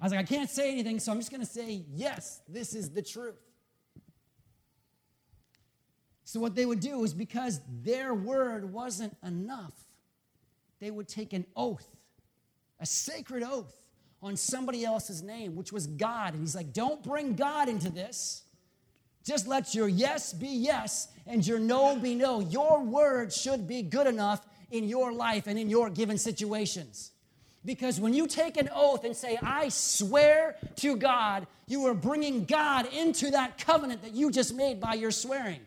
I 0.00 0.04
was 0.04 0.12
like, 0.12 0.20
I 0.20 0.24
can't 0.24 0.50
say 0.50 0.72
anything, 0.72 1.00
so 1.00 1.10
I'm 1.10 1.18
just 1.18 1.30
going 1.30 1.40
to 1.40 1.46
say, 1.46 1.84
yes, 1.90 2.42
this 2.48 2.74
is 2.74 2.90
the 2.90 3.00
truth. 3.00 3.40
So, 6.24 6.40
what 6.40 6.54
they 6.54 6.66
would 6.66 6.80
do 6.80 7.02
is 7.04 7.14
because 7.14 7.60
their 7.82 8.12
word 8.12 8.72
wasn't 8.72 9.16
enough, 9.24 9.72
they 10.80 10.90
would 10.90 11.08
take 11.08 11.32
an 11.32 11.46
oath, 11.54 11.86
a 12.80 12.84
sacred 12.84 13.42
oath, 13.42 13.74
on 14.22 14.36
somebody 14.36 14.84
else's 14.84 15.22
name, 15.22 15.54
which 15.54 15.72
was 15.72 15.86
God. 15.86 16.32
And 16.32 16.42
he's 16.42 16.54
like, 16.54 16.72
don't 16.72 17.02
bring 17.02 17.34
God 17.34 17.68
into 17.68 17.90
this. 17.90 18.42
Just 19.24 19.46
let 19.46 19.74
your 19.74 19.88
yes 19.88 20.32
be 20.32 20.48
yes 20.48 21.08
and 21.26 21.46
your 21.46 21.58
no 21.58 21.96
be 21.96 22.14
no. 22.14 22.40
Your 22.40 22.82
word 22.82 23.32
should 23.32 23.66
be 23.66 23.82
good 23.82 24.06
enough 24.06 24.46
in 24.70 24.84
your 24.84 25.12
life 25.12 25.46
and 25.46 25.58
in 25.58 25.68
your 25.68 25.90
given 25.90 26.18
situations. 26.18 27.10
Because 27.64 28.00
when 28.00 28.14
you 28.14 28.28
take 28.28 28.56
an 28.56 28.70
oath 28.72 29.04
and 29.04 29.16
say, 29.16 29.36
I 29.42 29.68
swear 29.70 30.56
to 30.76 30.96
God, 30.96 31.48
you 31.66 31.84
are 31.86 31.94
bringing 31.94 32.44
God 32.44 32.86
into 32.92 33.32
that 33.32 33.58
covenant 33.58 34.02
that 34.02 34.14
you 34.14 34.30
just 34.30 34.54
made 34.54 34.80
by 34.80 34.94
your 34.94 35.10
swearing. 35.10 35.60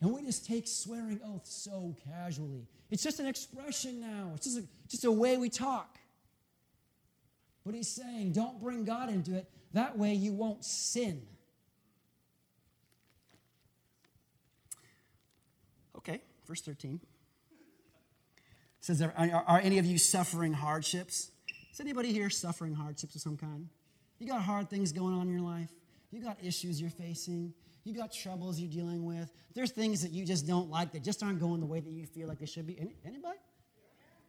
And 0.00 0.12
we 0.12 0.22
just 0.22 0.44
take 0.44 0.66
swearing 0.66 1.20
oaths 1.24 1.54
so 1.54 1.94
casually. 2.04 2.66
It's 2.90 3.02
just 3.02 3.20
an 3.20 3.26
expression 3.26 4.00
now, 4.00 4.32
it's 4.34 4.46
just 4.46 4.58
a, 4.58 4.64
just 4.88 5.04
a 5.04 5.12
way 5.12 5.36
we 5.36 5.48
talk. 5.48 5.98
But 7.64 7.74
he's 7.74 7.88
saying, 7.88 8.32
don't 8.32 8.60
bring 8.60 8.84
God 8.84 9.08
into 9.08 9.36
it. 9.36 9.48
That 9.72 9.96
way 9.96 10.12
you 10.12 10.32
won't 10.32 10.64
sin. 10.64 11.22
Okay, 15.96 16.20
verse 16.46 16.60
13. 16.60 17.00
It 17.02 18.40
says, 18.80 19.00
are, 19.00 19.14
are, 19.16 19.44
are 19.46 19.60
any 19.60 19.78
of 19.78 19.86
you 19.86 19.96
suffering 19.96 20.52
hardships? 20.52 21.30
Is 21.72 21.80
anybody 21.80 22.12
here 22.12 22.28
suffering 22.28 22.74
hardships 22.74 23.14
of 23.14 23.22
some 23.22 23.36
kind? 23.36 23.68
You 24.18 24.26
got 24.26 24.42
hard 24.42 24.68
things 24.68 24.92
going 24.92 25.14
on 25.14 25.26
in 25.26 25.32
your 25.32 25.42
life. 25.42 25.70
You 26.10 26.22
got 26.22 26.36
issues 26.42 26.80
you're 26.80 26.90
facing. 26.90 27.54
You 27.82 27.94
got 27.94 28.12
troubles 28.12 28.60
you're 28.60 28.70
dealing 28.70 29.04
with. 29.04 29.32
There's 29.54 29.72
things 29.72 30.02
that 30.02 30.12
you 30.12 30.24
just 30.24 30.46
don't 30.46 30.70
like 30.70 30.92
that 30.92 31.02
just 31.02 31.22
aren't 31.22 31.40
going 31.40 31.60
the 31.60 31.66
way 31.66 31.80
that 31.80 31.90
you 31.90 32.06
feel 32.06 32.28
like 32.28 32.38
they 32.38 32.46
should 32.46 32.66
be. 32.66 32.78
Any, 32.78 32.94
anybody? 33.04 33.38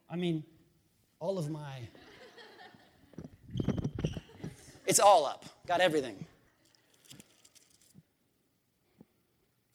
I 0.10 0.15
mean, 0.15 0.43
all 1.19 1.38
of 1.38 1.50
my. 1.50 1.88
It's 4.86 5.00
all 5.00 5.26
up. 5.26 5.45
Got 5.67 5.82
everything. 5.82 6.26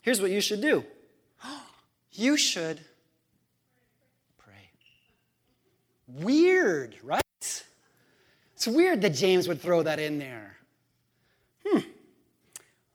Here's 0.02 0.20
what 0.20 0.30
you 0.30 0.40
should 0.40 0.60
do 0.60 0.84
you 2.12 2.36
should 2.36 2.80
pray. 4.38 4.70
Weird, 6.08 6.96
right? 7.02 7.22
It's 7.40 8.66
weird 8.66 9.00
that 9.02 9.14
James 9.14 9.48
would 9.48 9.60
throw 9.60 9.82
that 9.82 9.98
in 9.98 10.18
there. 10.18 10.56
Hmm. 11.66 11.78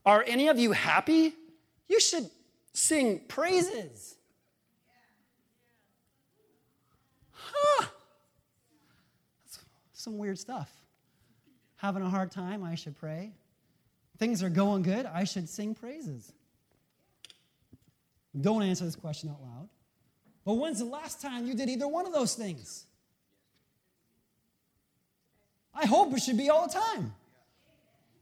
Are 0.06 0.24
any 0.28 0.48
of 0.48 0.60
you 0.60 0.72
happy? 0.72 1.34
You 1.88 2.00
should 2.00 2.30
sing 2.74 3.22
praises. 3.28 4.16
Huh. 7.32 7.86
That's 9.46 9.60
some 9.94 10.18
weird 10.18 10.38
stuff. 10.38 10.72
Having 11.86 12.02
a 12.02 12.10
hard 12.10 12.32
time, 12.32 12.64
I 12.64 12.74
should 12.74 12.98
pray. 12.98 13.32
Things 14.18 14.42
are 14.42 14.50
going 14.50 14.82
good, 14.82 15.06
I 15.06 15.24
should 15.24 15.48
sing 15.48 15.76
praises. 15.76 16.34
Don't 18.42 18.64
answer 18.64 18.86
this 18.86 18.96
question 18.96 19.30
out 19.30 19.40
loud. 19.40 19.70
But 20.46 20.56
when's 20.56 20.80
the 20.80 20.86
last 20.86 21.22
time 21.22 21.46
you 21.46 21.54
did 21.54 21.70
either 21.70 21.88
one 21.88 22.08
of 22.08 22.12
those 22.12 22.34
things? 22.34 22.88
I 25.76 25.86
hope 25.86 26.12
it 26.14 26.24
should 26.24 26.40
be 26.40 26.50
all 26.50 26.66
the 26.66 26.74
time. 26.74 27.14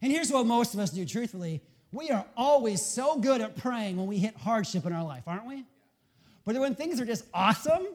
And 0.01 0.11
here's 0.11 0.29
what 0.29 0.45
most 0.45 0.73
of 0.73 0.81
us 0.81 0.89
do, 0.89 1.05
truthfully. 1.05 1.61
We 1.93 2.09
are 2.09 2.25
always 2.35 2.81
so 2.81 3.17
good 3.17 3.39
at 3.39 3.55
praying 3.55 3.95
when 3.95 4.07
we 4.07 4.17
hit 4.17 4.35
hardship 4.35 4.85
in 4.85 4.91
our 4.91 5.05
life, 5.05 5.23
aren't 5.25 5.45
we? 5.45 5.63
But 6.43 6.57
when 6.57 6.75
things 6.75 6.99
are 6.99 7.05
just 7.05 7.23
awesome, 7.33 7.87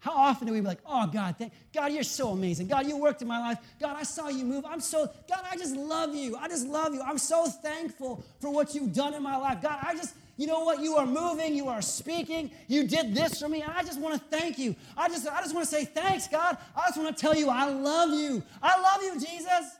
how 0.00 0.12
often 0.12 0.46
do 0.46 0.52
we 0.52 0.60
be 0.60 0.66
like, 0.66 0.80
oh, 0.86 1.06
God, 1.08 1.34
thank, 1.38 1.52
God, 1.74 1.92
you're 1.92 2.04
so 2.04 2.30
amazing. 2.30 2.68
God, 2.68 2.86
you 2.86 2.96
worked 2.96 3.20
in 3.20 3.26
my 3.26 3.40
life. 3.40 3.58
God, 3.80 3.96
I 3.98 4.04
saw 4.04 4.28
you 4.28 4.44
move. 4.44 4.64
I'm 4.64 4.80
so, 4.80 5.10
God, 5.28 5.44
I 5.50 5.56
just 5.56 5.74
love 5.74 6.14
you. 6.14 6.36
I 6.36 6.46
just 6.46 6.66
love 6.66 6.94
you. 6.94 7.02
I'm 7.02 7.18
so 7.18 7.46
thankful 7.46 8.24
for 8.40 8.50
what 8.50 8.74
you've 8.74 8.92
done 8.92 9.14
in 9.14 9.22
my 9.24 9.36
life. 9.36 9.60
God, 9.60 9.78
I 9.82 9.96
just, 9.96 10.14
you 10.36 10.46
know 10.46 10.60
what? 10.60 10.80
You 10.80 10.94
are 10.96 11.06
moving. 11.06 11.52
You 11.54 11.66
are 11.68 11.82
speaking. 11.82 12.52
You 12.68 12.86
did 12.86 13.12
this 13.12 13.40
for 13.40 13.48
me. 13.48 13.62
And 13.62 13.72
I 13.72 13.82
just 13.82 13.98
want 13.98 14.14
to 14.14 14.38
thank 14.38 14.56
you. 14.56 14.76
I 14.96 15.08
just, 15.08 15.26
I 15.26 15.40
just 15.40 15.52
want 15.52 15.68
to 15.68 15.74
say 15.74 15.84
thanks, 15.84 16.28
God. 16.28 16.56
I 16.76 16.86
just 16.86 16.96
want 16.96 17.16
to 17.16 17.20
tell 17.20 17.34
you 17.34 17.50
I 17.50 17.68
love 17.68 18.10
you. 18.10 18.42
I 18.62 18.80
love 18.80 19.02
you, 19.02 19.14
Jesus. 19.14 19.78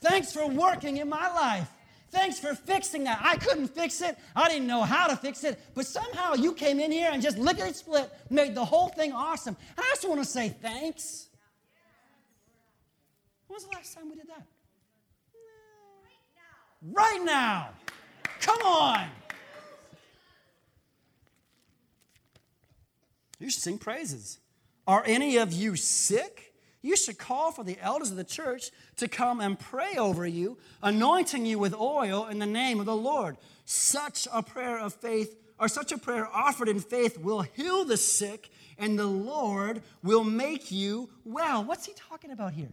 Thanks 0.00 0.32
for 0.32 0.48
working 0.48 0.96
in 0.96 1.08
my 1.08 1.28
life. 1.34 1.68
Thanks 2.10 2.38
for 2.38 2.54
fixing 2.54 3.04
that. 3.04 3.20
I 3.22 3.36
couldn't 3.36 3.68
fix 3.68 4.00
it. 4.00 4.16
I 4.34 4.48
didn't 4.48 4.66
know 4.66 4.82
how 4.82 5.08
to 5.08 5.16
fix 5.16 5.44
it. 5.44 5.60
But 5.74 5.86
somehow 5.86 6.34
you 6.34 6.54
came 6.54 6.80
in 6.80 6.90
here 6.90 7.10
and 7.12 7.22
just 7.22 7.38
lickety 7.38 7.72
split, 7.72 8.10
made 8.30 8.54
the 8.54 8.64
whole 8.64 8.88
thing 8.88 9.12
awesome. 9.12 9.56
And 9.76 9.84
I 9.84 9.88
just 9.94 10.08
want 10.08 10.20
to 10.22 10.26
say 10.26 10.48
thanks. 10.48 11.28
When 13.46 13.56
was 13.56 13.64
the 13.64 13.70
last 13.74 13.94
time 13.94 14.08
we 14.08 14.16
did 14.16 14.28
that? 14.28 14.46
Right 16.92 16.94
now. 16.94 17.02
Right 17.02 17.24
now. 17.24 17.68
Come 18.40 18.60
on. 18.62 19.08
You 23.38 23.50
should 23.50 23.62
sing 23.62 23.78
praises. 23.78 24.38
Are 24.86 25.02
any 25.06 25.36
of 25.36 25.52
you 25.52 25.76
sick? 25.76 26.47
You 26.80 26.96
should 26.96 27.18
call 27.18 27.50
for 27.50 27.64
the 27.64 27.78
elders 27.80 28.10
of 28.10 28.16
the 28.16 28.24
church 28.24 28.70
to 28.96 29.08
come 29.08 29.40
and 29.40 29.58
pray 29.58 29.96
over 29.96 30.26
you, 30.26 30.58
anointing 30.82 31.44
you 31.44 31.58
with 31.58 31.74
oil 31.74 32.26
in 32.26 32.38
the 32.38 32.46
name 32.46 32.78
of 32.80 32.86
the 32.86 32.96
Lord. 32.96 33.36
Such 33.64 34.28
a 34.32 34.42
prayer 34.42 34.78
of 34.78 34.94
faith, 34.94 35.36
or 35.58 35.68
such 35.68 35.90
a 35.90 35.98
prayer 35.98 36.28
offered 36.32 36.68
in 36.68 36.78
faith, 36.78 37.18
will 37.18 37.42
heal 37.42 37.84
the 37.84 37.96
sick, 37.96 38.50
and 38.78 38.98
the 38.98 39.06
Lord 39.06 39.82
will 40.04 40.22
make 40.22 40.70
you 40.70 41.10
well. 41.24 41.64
What's 41.64 41.86
he 41.86 41.92
talking 41.94 42.30
about 42.30 42.52
here? 42.52 42.72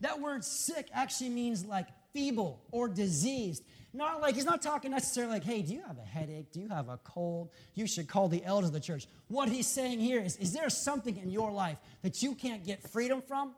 That 0.00 0.20
word 0.20 0.44
sick 0.44 0.88
actually 0.92 1.30
means 1.30 1.64
like 1.64 1.86
feeble 2.12 2.60
or 2.72 2.88
diseased. 2.88 3.62
Not 3.92 4.20
like, 4.20 4.36
he's 4.36 4.44
not 4.44 4.62
talking 4.62 4.92
necessarily 4.92 5.34
like, 5.34 5.44
hey, 5.44 5.62
do 5.62 5.74
you 5.74 5.82
have 5.86 5.98
a 5.98 6.04
headache? 6.04 6.52
Do 6.52 6.60
you 6.60 6.68
have 6.68 6.88
a 6.88 6.98
cold? 6.98 7.50
You 7.74 7.86
should 7.86 8.06
call 8.06 8.28
the 8.28 8.44
elders 8.44 8.68
of 8.68 8.74
the 8.74 8.80
church. 8.80 9.06
What 9.28 9.48
he's 9.48 9.66
saying 9.66 9.98
here 9.98 10.20
is, 10.20 10.36
is 10.36 10.52
there 10.52 10.70
something 10.70 11.16
in 11.16 11.30
your 11.30 11.50
life 11.50 11.78
that 12.02 12.22
you 12.22 12.34
can't 12.34 12.64
get 12.64 12.88
freedom 12.88 13.20
from? 13.20 13.52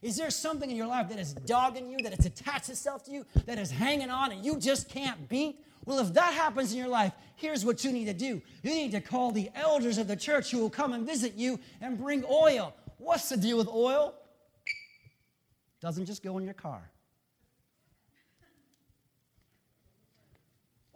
Is 0.00 0.16
there 0.16 0.30
something 0.30 0.70
in 0.70 0.76
your 0.76 0.86
life 0.86 1.08
that 1.10 1.18
is 1.18 1.34
dogging 1.34 1.90
you, 1.90 1.98
that 2.04 2.12
it's 2.12 2.26
attached 2.26 2.70
itself 2.70 3.04
to 3.04 3.10
you, 3.10 3.26
that 3.44 3.58
is 3.58 3.70
hanging 3.70 4.10
on 4.10 4.32
and 4.32 4.44
you 4.44 4.58
just 4.58 4.88
can't 4.88 5.28
beat? 5.28 5.60
Well, 5.84 5.98
if 5.98 6.14
that 6.14 6.32
happens 6.32 6.72
in 6.72 6.78
your 6.78 6.88
life, 6.88 7.12
here's 7.36 7.64
what 7.64 7.84
you 7.84 7.92
need 7.92 8.06
to 8.06 8.14
do. 8.14 8.40
You 8.62 8.70
need 8.70 8.92
to 8.92 9.00
call 9.00 9.30
the 9.30 9.50
elders 9.54 9.98
of 9.98 10.08
the 10.08 10.16
church 10.16 10.50
who 10.50 10.58
will 10.58 10.70
come 10.70 10.92
and 10.92 11.06
visit 11.06 11.34
you 11.34 11.60
and 11.80 11.98
bring 11.98 12.24
oil. 12.30 12.74
What's 12.98 13.28
the 13.28 13.36
deal 13.36 13.58
with 13.58 13.68
oil? 13.68 14.14
Doesn't 15.80 16.06
just 16.06 16.22
go 16.22 16.38
in 16.38 16.44
your 16.44 16.54
car. 16.54 16.90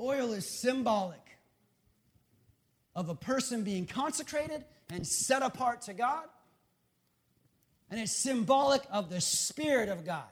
Oil 0.00 0.32
is 0.32 0.60
symbolic 0.60 1.20
of 2.94 3.08
a 3.08 3.14
person 3.14 3.62
being 3.62 3.86
consecrated 3.86 4.64
and 4.90 5.06
set 5.06 5.42
apart 5.42 5.82
to 5.82 5.92
God. 5.92 6.24
And 7.90 8.00
it's 8.00 8.16
symbolic 8.16 8.82
of 8.90 9.10
the 9.10 9.20
Spirit 9.20 9.88
of 9.88 10.04
God. 10.04 10.24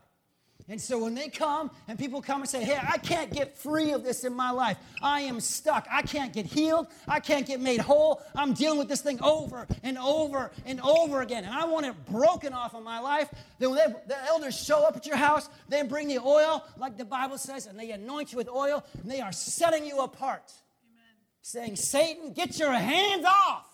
And 0.71 0.79
so 0.79 0.99
when 0.99 1.15
they 1.15 1.31
come 1.31 1.71
and 1.89 1.99
people 1.99 2.21
come 2.21 2.43
and 2.43 2.51
say, 2.51 2.63
Hey, 2.63 2.79
I 2.81 2.99
can't 2.99 3.33
get 3.33 3.57
free 3.57 3.93
of 3.93 4.05
this 4.05 4.25
in 4.25 4.35
my 4.35 4.51
life. 4.51 4.77
I 5.03 5.23
am 5.23 5.41
stuck. 5.41 5.87
I 5.91 6.03
can't 6.03 6.33
get 6.33 6.45
healed. 6.45 6.89
I 7.07 7.21
can't 7.21 7.47
get 7.47 7.61
made 7.61 7.81
whole. 7.81 8.23
I'm 8.37 8.53
dealing 8.53 8.79
with 8.79 8.89
this 8.89 9.01
thing 9.01 9.19
over 9.23 9.67
and 9.83 9.97
over 9.97 10.51
and 10.67 10.79
over 10.83 11.23
again. 11.23 11.45
And 11.45 11.55
I 11.55 11.65
want 11.65 11.87
it 11.87 11.95
broken 12.07 12.53
off 12.53 12.75
of 12.75 12.85
my 12.85 13.01
life. 13.01 13.31
Then 13.59 13.71
when 13.71 13.79
they, 13.79 13.95
the 14.09 14.25
elders 14.27 14.63
show 14.63 14.87
up 14.87 14.95
at 14.95 15.07
your 15.07 15.17
house, 15.17 15.49
they 15.71 15.83
bring 15.85 16.09
the 16.09 16.19
oil, 16.19 16.63
like 16.77 16.99
the 16.99 17.05
Bible 17.05 17.39
says, 17.39 17.67
and 17.67 17.79
they 17.79 17.91
anoint 17.93 18.33
you 18.33 18.39
with 18.39 18.49
oil, 18.49 18.85
and 19.03 19.11
they 19.11 19.21
are 19.21 19.33
setting 19.33 19.87
you 19.87 20.01
apart. 20.01 20.53
Amen. 20.85 21.15
Saying, 21.41 21.77
Satan, 21.77 22.33
get 22.35 22.59
your 22.59 22.73
hands 22.73 23.25
off. 23.25 23.65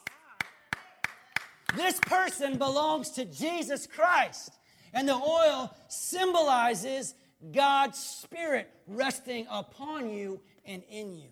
This 1.75 1.99
person 2.01 2.57
belongs 2.57 3.11
to 3.13 3.25
Jesus 3.25 3.89
Christ. 3.89 4.53
And 4.95 5.09
the 5.09 5.15
oil 5.15 5.75
symbolizes 5.89 7.15
God's 7.53 7.99
Spirit 7.99 8.71
resting 8.87 9.47
upon 9.51 10.09
you 10.09 10.41
and 10.65 10.83
in 10.89 11.17
you. 11.17 11.29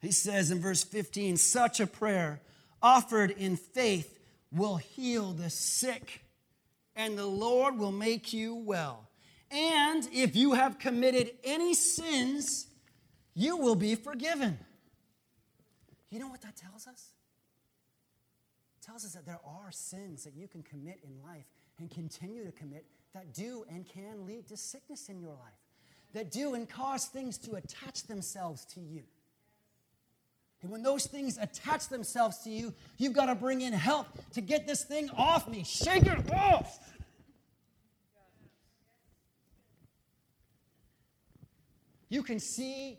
He 0.00 0.12
says 0.12 0.50
in 0.50 0.60
verse 0.60 0.82
15, 0.82 1.36
such 1.36 1.80
a 1.80 1.86
prayer 1.86 2.40
offered 2.80 3.32
in 3.32 3.56
faith 3.56 4.18
will 4.50 4.76
heal 4.76 5.32
the 5.32 5.50
sick, 5.50 6.24
and 6.96 7.16
the 7.16 7.26
Lord 7.26 7.78
will 7.78 7.92
make 7.92 8.32
you 8.32 8.54
well. 8.54 9.08
And 9.50 10.08
if 10.12 10.34
you 10.34 10.54
have 10.54 10.78
committed 10.78 11.32
any 11.44 11.74
sins, 11.74 12.66
you 13.34 13.56
will 13.56 13.76
be 13.76 13.94
forgiven. 13.94 14.58
You 16.10 16.18
know 16.18 16.28
what 16.28 16.42
that 16.42 16.56
tells 16.56 16.86
us? 16.86 17.11
Tells 18.82 19.04
us 19.04 19.12
that 19.12 19.24
there 19.24 19.40
are 19.44 19.70
sins 19.70 20.24
that 20.24 20.34
you 20.34 20.48
can 20.48 20.62
commit 20.62 21.00
in 21.04 21.22
life 21.22 21.46
and 21.78 21.90
continue 21.90 22.44
to 22.44 22.52
commit 22.52 22.84
that 23.14 23.32
do 23.32 23.64
and 23.68 23.86
can 23.86 24.26
lead 24.26 24.48
to 24.48 24.56
sickness 24.56 25.08
in 25.08 25.20
your 25.20 25.32
life, 25.32 25.60
that 26.14 26.30
do 26.30 26.54
and 26.54 26.68
cause 26.68 27.06
things 27.06 27.38
to 27.38 27.54
attach 27.54 28.04
themselves 28.04 28.64
to 28.66 28.80
you. 28.80 29.02
And 30.62 30.70
when 30.70 30.82
those 30.82 31.06
things 31.06 31.38
attach 31.38 31.88
themselves 31.88 32.38
to 32.44 32.50
you, 32.50 32.72
you've 32.96 33.14
got 33.14 33.26
to 33.26 33.34
bring 33.34 33.60
in 33.60 33.72
help 33.72 34.06
to 34.34 34.40
get 34.40 34.66
this 34.66 34.84
thing 34.84 35.10
off 35.16 35.48
me. 35.48 35.64
Shake 35.64 36.06
it 36.06 36.32
off. 36.32 36.78
You 42.08 42.22
can 42.22 42.38
see 42.38 42.98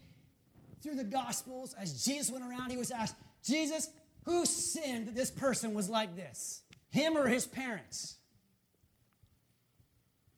through 0.82 0.96
the 0.96 1.04
Gospels 1.04 1.74
as 1.80 2.04
Jesus 2.04 2.30
went 2.32 2.44
around, 2.44 2.72
he 2.72 2.78
was 2.78 2.92
asked, 2.92 3.16
Jesus, 3.44 3.90
who 4.26 4.46
sinned 4.46 5.08
that 5.08 5.16
this 5.16 5.32
person 5.32 5.74
was 5.74 5.90
like 5.90 6.16
this? 6.16 6.62
Him 6.90 7.18
or 7.18 7.28
his 7.28 7.46
parents? 7.46 8.18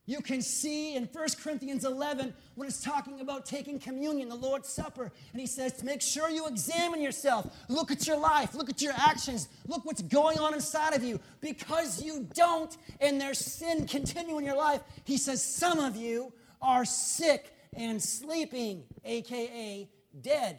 You 0.07 0.21
can 0.21 0.41
see 0.43 0.95
in 0.95 1.05
1 1.11 1.27
Corinthians 1.43 1.83
11 1.83 2.33
when 2.53 2.67
it's 2.67 2.83
talking 2.83 3.21
about 3.21 3.45
taking 3.45 3.79
communion, 3.79 4.29
the 4.29 4.35
Lord's 4.35 4.69
Supper, 4.69 5.11
and 5.31 5.41
he 5.41 5.47
says 5.47 5.73
to 5.73 5.85
make 5.85 6.01
sure 6.01 6.29
you 6.29 6.45
examine 6.47 7.01
yourself. 7.01 7.47
Look 7.69 7.89
at 7.89 8.05
your 8.05 8.19
life, 8.19 8.53
look 8.53 8.69
at 8.69 8.83
your 8.83 8.93
actions, 8.95 9.49
look 9.67 9.83
what's 9.83 10.03
going 10.03 10.37
on 10.37 10.53
inside 10.53 10.93
of 10.93 11.03
you. 11.03 11.19
Because 11.41 12.03
you 12.03 12.27
don't 12.35 12.75
and 13.01 13.19
there's 13.19 13.39
sin 13.39 13.87
continue 13.87 14.37
in 14.37 14.45
your 14.45 14.57
life, 14.57 14.81
he 15.05 15.17
says 15.17 15.43
some 15.43 15.79
of 15.79 15.95
you 15.95 16.31
are 16.61 16.85
sick 16.85 17.51
and 17.73 18.01
sleeping, 18.01 18.83
aka 19.03 19.89
dead. 20.21 20.57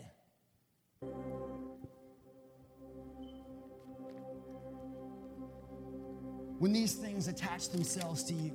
When 6.58 6.72
these 6.72 6.94
things 6.94 7.28
attach 7.28 7.68
themselves 7.68 8.22
to 8.24 8.32
you, 8.32 8.50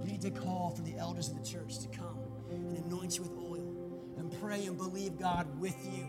you 0.00 0.04
need 0.04 0.20
to 0.20 0.30
call 0.30 0.74
for 0.76 0.82
the 0.82 0.96
elders 0.98 1.30
of 1.30 1.38
the 1.38 1.48
church 1.48 1.78
to 1.78 1.88
come 1.88 2.18
and 2.50 2.76
anoint 2.84 3.16
you 3.16 3.22
with 3.22 3.32
oil 3.32 4.14
and 4.18 4.30
pray 4.40 4.66
and 4.66 4.76
believe 4.76 5.18
God 5.18 5.46
with 5.58 5.76
you. 5.84 6.06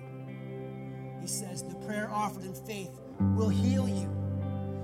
He 1.21 1.27
says, 1.27 1.63
The 1.63 1.75
prayer 1.85 2.09
offered 2.11 2.43
in 2.43 2.53
faith 2.53 2.91
will 3.35 3.47
heal 3.47 3.87
you. 3.87 4.09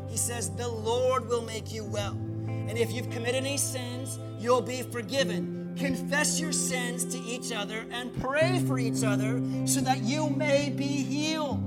He 0.10 0.16
says, 0.16 0.50
The 0.52 0.68
Lord 0.68 1.28
will 1.28 1.44
make 1.44 1.74
you 1.74 1.84
well. 1.84 2.14
And 2.14 2.78
if 2.78 2.94
you've 2.94 3.10
committed 3.10 3.44
any 3.44 3.58
sins, 3.58 4.18
you'll 4.40 4.62
be 4.62 4.84
forgiven. 4.84 5.76
Confess 5.78 6.40
your 6.40 6.54
sins 6.54 7.04
to 7.14 7.18
each 7.20 7.52
other 7.52 7.86
and 7.92 8.18
pray 8.22 8.60
for 8.66 8.80
each 8.80 9.04
other 9.04 9.42
so 9.66 9.82
that 9.82 10.00
you 10.04 10.30
may 10.30 10.70
be 10.70 10.86
healed. 10.86 11.62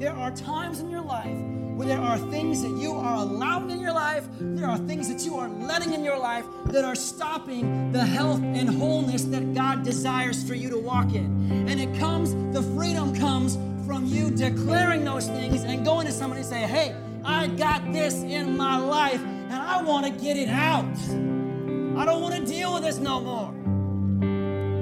There 0.00 0.12
are 0.12 0.32
times 0.32 0.80
in 0.80 0.90
your 0.90 1.02
life 1.02 1.49
where 1.80 1.88
there 1.88 1.98
are 1.98 2.18
things 2.18 2.60
that 2.60 2.76
you 2.76 2.92
are 2.92 3.14
allowing 3.14 3.70
in 3.70 3.80
your 3.80 3.94
life, 3.94 4.26
there 4.38 4.68
are 4.68 4.76
things 4.76 5.08
that 5.08 5.24
you 5.24 5.38
are 5.38 5.48
letting 5.48 5.94
in 5.94 6.04
your 6.04 6.18
life 6.18 6.44
that 6.66 6.84
are 6.84 6.94
stopping 6.94 7.90
the 7.90 8.04
health 8.04 8.42
and 8.42 8.68
wholeness 8.68 9.24
that 9.24 9.54
God 9.54 9.82
desires 9.82 10.46
for 10.46 10.54
you 10.54 10.68
to 10.68 10.76
walk 10.76 11.14
in. 11.14 11.66
And 11.70 11.80
it 11.80 11.98
comes, 11.98 12.34
the 12.54 12.62
freedom 12.74 13.14
comes 13.16 13.56
from 13.86 14.04
you 14.04 14.30
declaring 14.30 15.06
those 15.06 15.26
things 15.28 15.62
and 15.64 15.82
going 15.82 16.06
to 16.06 16.12
somebody 16.12 16.42
and 16.42 16.50
say, 16.50 16.60
hey, 16.66 16.94
I 17.24 17.46
got 17.46 17.90
this 17.94 18.14
in 18.16 18.58
my 18.58 18.76
life 18.76 19.22
and 19.22 19.54
I 19.54 19.80
want 19.80 20.04
to 20.04 20.12
get 20.12 20.36
it 20.36 20.50
out. 20.50 20.84
I 20.84 22.04
don't 22.04 22.20
want 22.20 22.34
to 22.34 22.44
deal 22.44 22.74
with 22.74 22.82
this 22.82 22.98
no 22.98 23.22
more. 23.22 23.52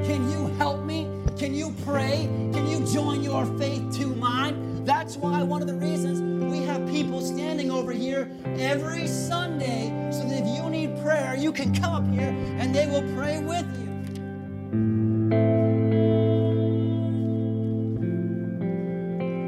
Can 0.04 0.28
you 0.32 0.48
help 0.56 0.84
me? 0.84 1.08
Can 1.38 1.54
you 1.54 1.72
pray? 1.84 2.28
Can 2.52 2.66
you 2.66 2.84
join 2.92 3.22
your 3.22 3.46
faith 3.56 3.96
to 3.98 4.06
mine? 4.08 4.84
That's 4.84 5.16
why 5.16 5.44
one 5.44 5.60
of 5.60 5.68
the 5.68 5.74
reasons 5.74 6.37
we 6.48 6.62
have 6.64 6.86
people 6.88 7.20
standing 7.20 7.70
over 7.70 7.92
here 7.92 8.30
every 8.58 9.06
Sunday 9.06 9.92
so 10.10 10.24
that 10.28 10.42
if 10.42 10.46
you 10.56 10.70
need 10.70 10.98
prayer, 11.02 11.36
you 11.36 11.52
can 11.52 11.74
come 11.74 11.92
up 11.94 12.08
here 12.10 12.34
and 12.58 12.74
they 12.74 12.86
will 12.86 13.02
pray 13.14 13.40
with 13.40 13.66
you. 13.78 13.88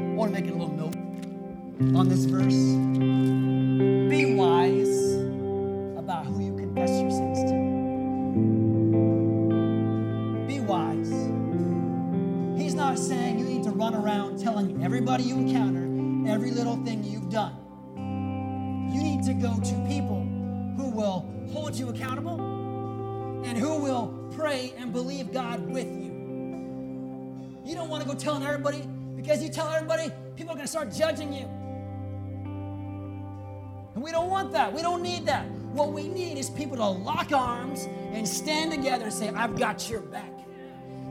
I 0.03 0.13
want 0.15 0.33
to 0.33 0.39
make 0.39 0.45
it 0.45 0.53
a 0.53 0.57
little 0.57 0.75
note 0.75 0.95
on 1.97 2.07
this 2.09 2.25
verse. 2.25 2.53
Be 4.09 4.35
wise 4.35 5.15
about 5.97 6.25
who 6.25 6.43
you 6.43 6.55
confess 6.55 6.89
your 6.91 7.09
sins 7.09 7.39
to. 7.49 7.55
Be 10.47 10.59
wise. 10.59 11.11
He's 12.61 12.75
not 12.75 12.99
saying 12.99 13.39
you 13.39 13.45
need 13.45 13.63
to 13.63 13.71
run 13.71 13.95
around 13.95 14.37
telling 14.37 14.83
everybody 14.83 15.23
you 15.23 15.50
little 16.63 16.83
thing 16.85 17.03
you've 17.03 17.29
done. 17.29 17.55
You 18.93 19.01
need 19.01 19.23
to 19.23 19.33
go 19.33 19.59
to 19.59 19.85
people 19.87 20.21
who 20.77 20.91
will 20.91 21.25
hold 21.51 21.75
you 21.75 21.89
accountable 21.89 22.39
and 23.43 23.57
who 23.57 23.77
will 23.77 24.29
pray 24.35 24.71
and 24.77 24.93
believe 24.93 25.33
God 25.33 25.67
with 25.67 25.87
you. 25.87 26.11
You 27.65 27.73
don't 27.73 27.89
want 27.89 28.03
to 28.03 28.09
go 28.09 28.13
telling 28.13 28.43
everybody 28.43 28.87
because 29.15 29.41
you 29.41 29.49
tell 29.49 29.69
everybody, 29.69 30.11
people 30.35 30.51
are 30.51 30.55
going 30.55 30.67
to 30.67 30.71
start 30.71 30.91
judging 30.93 31.33
you. 31.33 31.47
And 33.95 34.03
we 34.03 34.11
don't 34.11 34.29
want 34.29 34.51
that. 34.51 34.71
We 34.71 34.83
don't 34.83 35.01
need 35.01 35.25
that. 35.25 35.49
What 35.49 35.93
we 35.93 36.07
need 36.07 36.37
is 36.37 36.51
people 36.51 36.77
to 36.77 36.85
lock 36.85 37.31
arms 37.31 37.87
and 38.11 38.27
stand 38.27 38.71
together 38.71 39.05
and 39.05 39.13
say, 39.13 39.29
I've 39.29 39.57
got 39.57 39.89
your 39.89 40.01
back. 40.01 40.40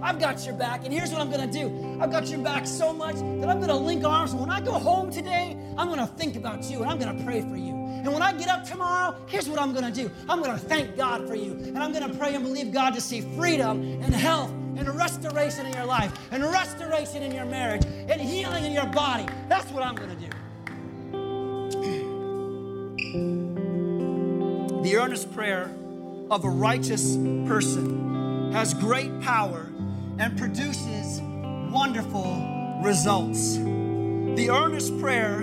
I've 0.03 0.19
got 0.19 0.45
your 0.47 0.55
back, 0.55 0.85
and 0.85 0.93
here's 0.93 1.13
what 1.13 1.21
I'm 1.21 1.31
gonna 1.31 1.47
do. 1.47 1.99
I've 2.01 2.11
got 2.11 2.29
your 2.29 2.41
back 2.41 2.67
so 2.67 2.93
much 2.93 3.17
that 3.17 3.49
I'm 3.49 3.61
gonna 3.61 3.77
link 3.77 4.05
arms. 4.05 4.35
When 4.35 4.51
I 4.51 4.61
go 4.61 4.73
home 4.73 5.11
today, 5.11 5.57
I'm 5.77 5.89
gonna 5.89 6.07
think 6.07 6.37
about 6.37 6.71
you 6.71 6.83
and 6.83 6.91
I'm 6.91 6.99
gonna 6.99 7.23
pray 7.25 7.43
for 7.43 7.57
you. 7.57 7.75
And 7.75 8.13
when 8.13 8.23
I 8.23 8.33
get 8.33 8.49
up 8.49 8.65
tomorrow, 8.65 9.15
here's 9.27 9.49
what 9.49 9.61
I'm 9.61 9.75
gonna 9.75 9.91
do 9.91 10.11
I'm 10.29 10.41
gonna 10.41 10.59
thank 10.59 10.97
God 10.97 11.29
for 11.29 11.35
you. 11.35 11.53
And 11.53 11.79
I'm 11.79 11.93
gonna 11.93 12.15
pray 12.15 12.35
and 12.35 12.45
believe 12.45 12.73
God 12.73 12.95
to 12.95 13.01
see 13.01 13.21
freedom 13.37 13.83
and 14.03 14.15
health 14.15 14.51
and 14.77 14.89
restoration 14.97 15.67
in 15.67 15.73
your 15.75 15.85
life, 15.85 16.13
and 16.31 16.43
restoration 16.43 17.23
in 17.23 17.33
your 17.33 17.45
marriage, 17.45 17.85
and 17.85 18.21
healing 18.21 18.65
in 18.65 18.73
your 18.73 18.87
body. 18.87 19.27
That's 19.49 19.71
what 19.71 19.83
I'm 19.83 19.95
gonna 19.95 20.15
do. 20.15 20.29
The 24.83 24.97
earnest 24.97 25.33
prayer 25.35 25.71
of 26.31 26.45
a 26.45 26.49
righteous 26.49 27.17
person 27.47 28.53
has 28.53 28.73
great 28.73 29.21
power 29.21 29.70
and 30.21 30.37
produces 30.37 31.21
wonderful 31.73 32.37
results. 32.83 33.57
The 33.57 34.51
earnest 34.51 35.01
prayer 35.01 35.43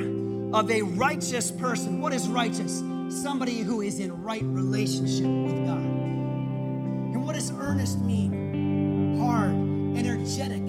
of 0.54 0.70
a 0.70 0.84
righteous 0.84 1.50
person. 1.50 2.00
What 2.00 2.13
is 2.13 2.28
righteous? 2.28 2.84
Somebody 3.10 3.62
who 3.62 3.82
is 3.82 4.00
in 4.00 4.22
right 4.22 4.44
relationship 4.44 5.26
with 5.26 5.66
God. 5.66 5.80
And 5.80 7.26
what 7.26 7.34
does 7.34 7.52
earnest 7.54 8.00
mean? 8.02 9.18
Hard, 9.20 9.56
energetic, 9.98 10.62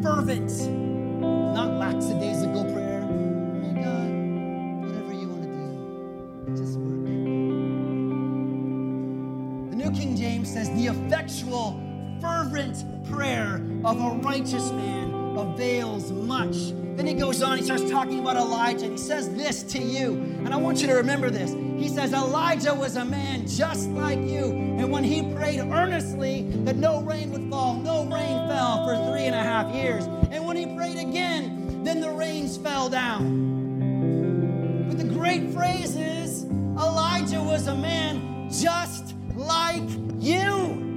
fervent, 0.00 0.52
not 1.20 1.72
lackadaisical 1.72 2.62
prayer. 2.72 3.02
Oh 3.02 3.74
God, 3.82 4.10
whatever 4.86 5.12
you 5.12 5.28
want 5.28 5.42
to 5.42 5.48
do, 5.48 6.56
just 6.56 6.78
work. 6.78 7.04
The 9.70 9.76
New 9.76 9.90
King 9.90 10.14
James 10.16 10.52
says, 10.52 10.70
the 10.70 10.86
effectual 10.86 11.89
fervent 12.20 12.84
prayer 13.10 13.62
of 13.84 14.00
a 14.00 14.10
righteous 14.22 14.70
man 14.72 15.12
avails 15.36 16.12
much. 16.12 16.72
Then 16.96 17.06
he 17.06 17.14
goes 17.14 17.42
on, 17.42 17.56
he 17.56 17.64
starts 17.64 17.88
talking 17.90 18.18
about 18.18 18.36
Elijah, 18.36 18.84
and 18.84 18.92
he 18.92 18.98
says 18.98 19.34
this 19.34 19.62
to 19.62 19.78
you. 19.78 20.14
And 20.44 20.52
I 20.52 20.56
want 20.56 20.80
you 20.82 20.86
to 20.88 20.94
remember 20.94 21.30
this. 21.30 21.52
He 21.80 21.88
says, 21.88 22.12
Elijah 22.12 22.74
was 22.74 22.96
a 22.96 23.04
man 23.04 23.46
just 23.46 23.88
like 23.90 24.18
you. 24.18 24.44
And 24.44 24.92
when 24.92 25.02
he 25.02 25.22
prayed 25.34 25.60
earnestly 25.60 26.42
that 26.64 26.76
no 26.76 27.00
rain 27.00 27.30
would 27.30 27.48
fall, 27.48 27.74
no 27.74 28.04
rain 28.04 28.48
fell 28.48 28.84
for 28.84 29.10
three 29.10 29.24
and 29.24 29.34
a 29.34 29.42
half 29.42 29.74
years. 29.74 30.04
And 30.30 30.44
when 30.44 30.56
he 30.56 30.66
prayed 30.76 30.98
again, 30.98 31.82
then 31.84 32.00
the 32.00 32.10
rains 32.10 32.58
fell 32.58 32.90
down. 32.90 34.88
But 34.88 34.98
the 34.98 35.04
great 35.04 35.54
phrase 35.54 35.96
is 35.96 36.44
Elijah 36.44 37.42
was 37.42 37.66
a 37.66 37.74
man 37.74 38.50
just 38.50 39.14
like 39.34 39.88
you. 40.18 40.89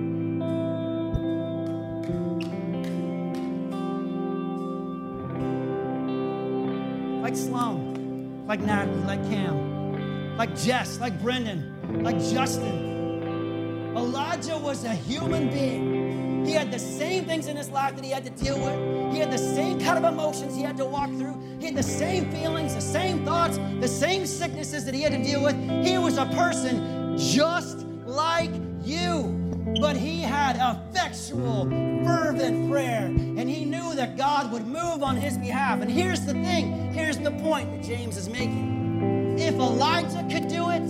Like 8.54 8.68
Natalie, 8.68 9.02
like 9.06 9.24
Cam, 9.32 10.38
like 10.38 10.56
Jess, 10.56 11.00
like 11.00 11.20
Brendan, 11.24 12.04
like 12.04 12.20
Justin. 12.20 13.96
Elijah 13.98 14.56
was 14.60 14.84
a 14.84 14.94
human 14.94 15.50
being. 15.50 16.46
He 16.46 16.52
had 16.52 16.72
the 16.72 16.78
same 16.78 17.26
things 17.26 17.48
in 17.48 17.58
his 17.58 17.72
life 17.72 17.96
that 17.96 18.06
he 18.06 18.12
had 18.12 18.24
to 18.26 18.30
deal 18.30 18.60
with. 18.64 19.12
He 19.12 19.18
had 19.18 19.32
the 19.32 19.40
same 19.40 19.80
kind 19.80 19.98
of 19.98 20.14
emotions 20.14 20.56
he 20.56 20.62
had 20.62 20.78
to 20.78 20.86
walk 20.86 21.10
through. 21.18 21.36
He 21.60 21.66
had 21.66 21.76
the 21.76 21.82
same 21.82 22.30
feelings, 22.30 22.76
the 22.76 22.82
same 22.82 23.26
thoughts, 23.26 23.58
the 23.80 23.88
same 23.88 24.28
sicknesses 24.28 24.86
that 24.86 24.94
he 24.94 25.02
had 25.02 25.14
to 25.14 25.24
deal 25.24 25.42
with. 25.42 25.56
He 25.84 25.98
was 25.98 26.20
a 26.20 26.28
person 26.28 27.18
just 27.18 27.80
like 28.06 28.52
you. 28.84 29.43
But 29.80 29.98
he 29.98 30.22
had 30.22 30.56
effectual, 30.56 31.66
fervent 32.06 32.72
prayer, 32.72 33.06
and 33.06 33.50
he 33.50 33.66
knew 33.66 33.96
that 33.96 34.18
God 34.18 34.52
would 34.52 34.66
move 34.66 35.04
on 35.04 35.18
his 35.18 35.38
behalf. 35.38 35.82
And 35.82 35.92
here's 35.92 36.22
the 36.26 36.34
thing 36.34 36.94
here's 36.94 37.18
the 37.18 37.32
point 37.32 37.72
that 37.72 37.84
James 37.84 38.18
is 38.18 38.30
making. 38.30 39.38
If 39.40 39.56
Elijah 39.56 40.26
could 40.32 40.48
do 40.48 40.70
it, 40.70 40.84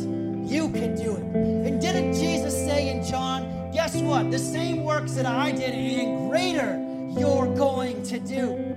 you 0.50 0.70
could 0.70 0.96
do 0.96 1.16
it. 1.16 1.24
And 1.24 1.80
didn't 1.82 2.14
Jesus 2.14 2.54
say 2.54 2.90
in 2.90 3.04
John, 3.06 3.72
guess 3.72 3.96
what? 3.96 4.30
The 4.32 4.40
same 4.40 4.84
works 4.84 5.14
that 5.14 5.26
I 5.26 5.52
did 5.52 5.74
and 5.74 6.30
greater 6.30 6.80
you're 7.20 7.54
going 7.56 8.04
to 8.04 8.20
do. 8.20 8.73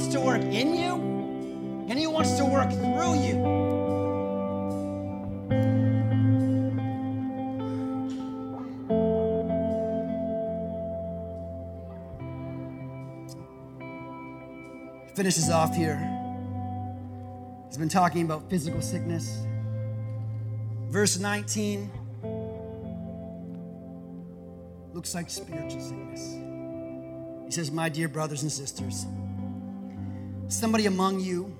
Wants 0.00 0.14
to 0.14 0.20
work 0.22 0.40
in 0.40 0.74
you 0.74 0.94
and 1.90 1.98
he 1.98 2.06
wants 2.06 2.32
to 2.38 2.44
work 2.46 2.70
through 2.70 3.20
you. 3.20 3.34
Finishes 15.14 15.50
off 15.50 15.76
here. 15.76 15.98
He's 17.66 17.76
been 17.76 17.90
talking 17.90 18.24
about 18.24 18.48
physical 18.48 18.80
sickness. 18.80 19.44
Verse 20.88 21.18
19 21.18 21.90
looks 24.94 25.14
like 25.14 25.28
spiritual 25.28 25.82
sickness. 25.82 26.36
He 27.44 27.50
says, 27.50 27.70
My 27.70 27.90
dear 27.90 28.08
brothers 28.08 28.40
and 28.40 28.50
sisters, 28.50 29.04
somebody 30.50 30.86
among 30.86 31.20
you, 31.20 31.56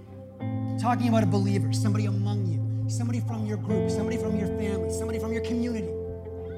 talking 0.81 1.09
about 1.09 1.23
a 1.23 1.27
believer, 1.27 1.73
somebody 1.73 2.07
among 2.07 2.47
you, 2.47 2.91
somebody 2.91 3.21
from 3.21 3.47
your 3.47 3.57
group, 3.57 3.89
somebody 3.91 4.17
from 4.17 4.37
your 4.37 4.49
family, 4.59 4.91
somebody 4.91 5.19
from 5.19 5.33
your 5.33 5.43
community, 5.43 5.89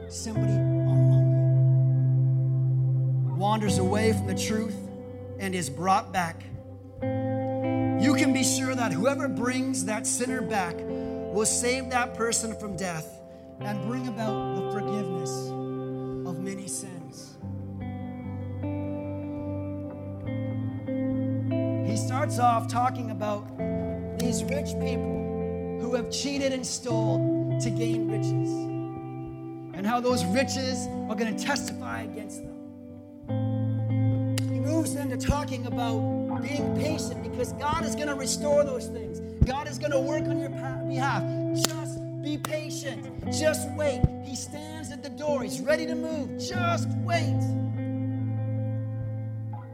somebody 0.09 0.53
among 0.53 1.27
you, 3.27 3.35
wanders 3.35 3.79
away 3.79 4.13
from 4.13 4.27
the 4.27 4.35
truth 4.35 4.77
and 5.39 5.55
is 5.55 5.69
brought 5.69 6.11
back, 6.13 6.43
you 7.03 8.15
can 8.15 8.33
be 8.33 8.43
sure 8.43 8.75
that 8.75 8.93
whoever 8.93 9.29
brings 9.29 9.85
that 9.85 10.07
sinner 10.07 10.41
back 10.41 10.75
will 10.79 11.47
save 11.47 11.91
that 11.91 12.15
person 12.15 12.59
from 12.59 12.77
death 12.77 13.07
and 13.61 13.87
bring 13.87 14.09
about 14.09 14.57
the 14.57 14.73
forgiveness 14.73 15.31
of 16.27 16.39
many 16.41 16.67
sins. 16.67 17.02
Starts 22.33 22.65
off 22.65 22.67
talking 22.69 23.11
about 23.11 23.47
these 24.19 24.43
rich 24.45 24.73
people 24.81 25.79
who 25.81 25.95
have 25.95 26.11
cheated 26.11 26.51
and 26.53 26.67
stole 26.67 27.59
to 27.61 27.69
gain 27.69 28.11
riches, 28.11 28.51
and 29.77 29.87
how 29.87 30.01
those 30.01 30.25
riches 30.27 30.87
are 31.11 31.15
going 31.15 31.37
to 31.37 31.45
testify 31.45 32.03
against 32.03 32.43
them. 32.43 32.57
He 34.51 34.61
moves 34.61 34.95
into 34.95 35.19
talking 35.19 35.67
about 35.67 36.01
being 36.41 36.75
patient 36.75 37.23
because 37.23 37.53
God 37.55 37.85
is 37.85 37.95
going 37.95 38.09
to 38.09 38.15
restore 38.15 38.65
those 38.65 38.87
things. 38.87 39.21
God 39.45 39.69
is 39.69 39.79
going 39.79 39.93
to 39.93 40.01
work 40.01 40.23
on 40.23 40.39
your 40.39 40.49
behalf. 40.89 41.23
Just 41.55 41.99
be 42.23 42.39
patient. 42.39 43.31
Just 43.31 43.69
wait. 43.73 44.01
He 44.25 44.37
stands 44.37 44.91
at 44.91 45.03
the 45.03 45.11
door. 45.11 45.43
He's 45.43 45.61
ready 45.61 45.85
to 45.85 45.95
move. 45.95 46.39
Just 46.39 46.89
wait. 47.05 47.41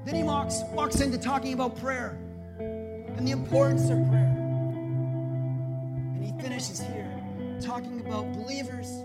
Then 0.05 0.15
he 0.15 0.25
walks, 0.25 0.63
walks 0.73 1.01
into 1.01 1.19
talking 1.19 1.53
about 1.53 1.79
prayer 1.79 2.19
and 3.19 3.27
the 3.27 3.33
importance 3.33 3.91
of 3.91 3.99
prayer. 4.09 4.33
And 6.15 6.25
he 6.25 6.33
finishes 6.41 6.81
here 6.81 7.13
talking 7.61 8.01
about 8.07 8.33
believers 8.33 9.03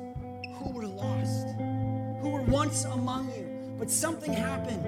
who 0.54 0.72
were 0.72 0.86
lost, 0.86 1.48
who 2.22 2.30
were 2.30 2.44
once 2.44 2.86
among 2.86 3.34
you, 3.36 3.74
but 3.80 3.90
something 3.90 4.32
happened. 4.32 4.86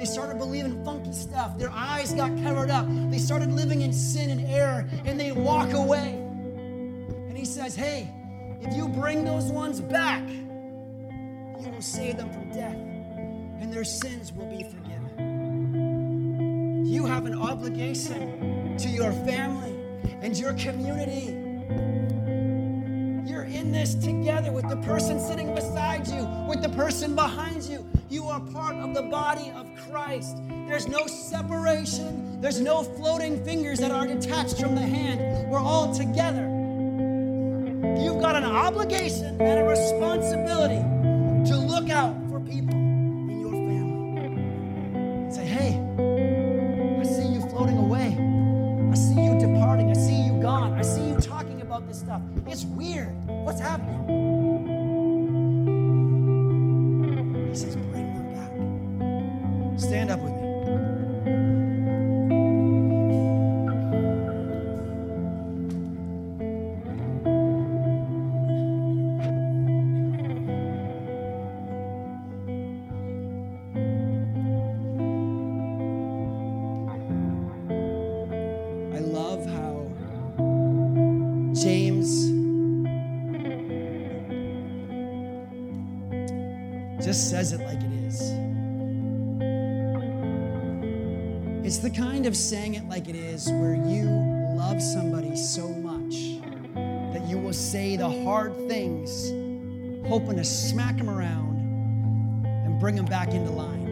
They 0.00 0.06
started 0.06 0.38
believing 0.38 0.82
funky 0.86 1.12
stuff. 1.12 1.58
Their 1.58 1.70
eyes 1.70 2.14
got 2.14 2.30
covered 2.42 2.70
up. 2.70 2.86
They 3.10 3.18
started 3.18 3.52
living 3.52 3.82
in 3.82 3.92
sin 3.92 4.30
and 4.30 4.40
error, 4.46 4.88
and 5.04 5.20
they 5.20 5.32
walk 5.32 5.74
away. 5.74 6.14
And 6.14 7.36
he 7.36 7.44
says, 7.44 7.76
Hey, 7.76 8.10
if 8.62 8.74
you 8.74 8.88
bring 8.88 9.22
those 9.22 9.52
ones 9.52 9.82
back, 9.82 10.26
you 10.26 11.68
will 11.70 11.82
save 11.82 12.16
them 12.16 12.32
from 12.32 12.50
death, 12.50 12.74
and 12.74 13.70
their 13.70 13.84
sins 13.84 14.32
will 14.32 14.46
be 14.46 14.64
forgiven. 14.64 15.02
You 16.86 17.04
have 17.04 17.26
an 17.26 17.38
obligation 17.38 18.41
to 18.78 18.88
your 18.88 19.12
family 19.12 19.74
and 20.22 20.38
your 20.38 20.54
community. 20.54 21.38
You're 23.28 23.44
in 23.44 23.70
this 23.72 23.94
together 23.94 24.52
with 24.52 24.68
the 24.68 24.76
person 24.78 25.20
sitting 25.20 25.54
beside 25.54 26.06
you, 26.08 26.26
with 26.48 26.62
the 26.62 26.68
person 26.70 27.14
behind 27.14 27.64
you. 27.64 27.86
You 28.08 28.24
are 28.28 28.40
part 28.40 28.76
of 28.76 28.94
the 28.94 29.02
body 29.02 29.50
of 29.54 29.66
Christ. 29.88 30.36
There's 30.48 30.88
no 30.88 31.06
separation, 31.06 32.40
there's 32.40 32.60
no 32.60 32.82
floating 32.82 33.44
fingers 33.44 33.78
that 33.80 33.90
are 33.90 34.06
detached 34.06 34.60
from 34.60 34.74
the 34.74 34.82
hand. 34.82 35.48
We're 35.50 35.58
all 35.58 35.94
together. 35.94 36.48
You've 38.00 38.20
got 38.20 38.36
an 38.36 38.44
obligation 38.44 39.40
and 39.40 39.60
a 39.60 39.64
responsibility 39.64 40.82
to 41.50 41.56
look 41.58 41.90
out 41.90 42.16
for 42.30 42.40
people 42.40 42.81
about 51.72 51.88
this 51.88 52.00
stuff. 52.00 52.20
It's 52.46 52.64
weird. 52.64 53.14
What's 53.26 53.60
happening? 53.60 54.71
Hoping 100.12 100.36
to 100.36 100.44
smack 100.44 100.98
them 100.98 101.08
around 101.08 101.56
and 102.44 102.78
bring 102.78 102.94
them 102.94 103.06
back 103.06 103.28
into 103.28 103.50
line. 103.50 103.86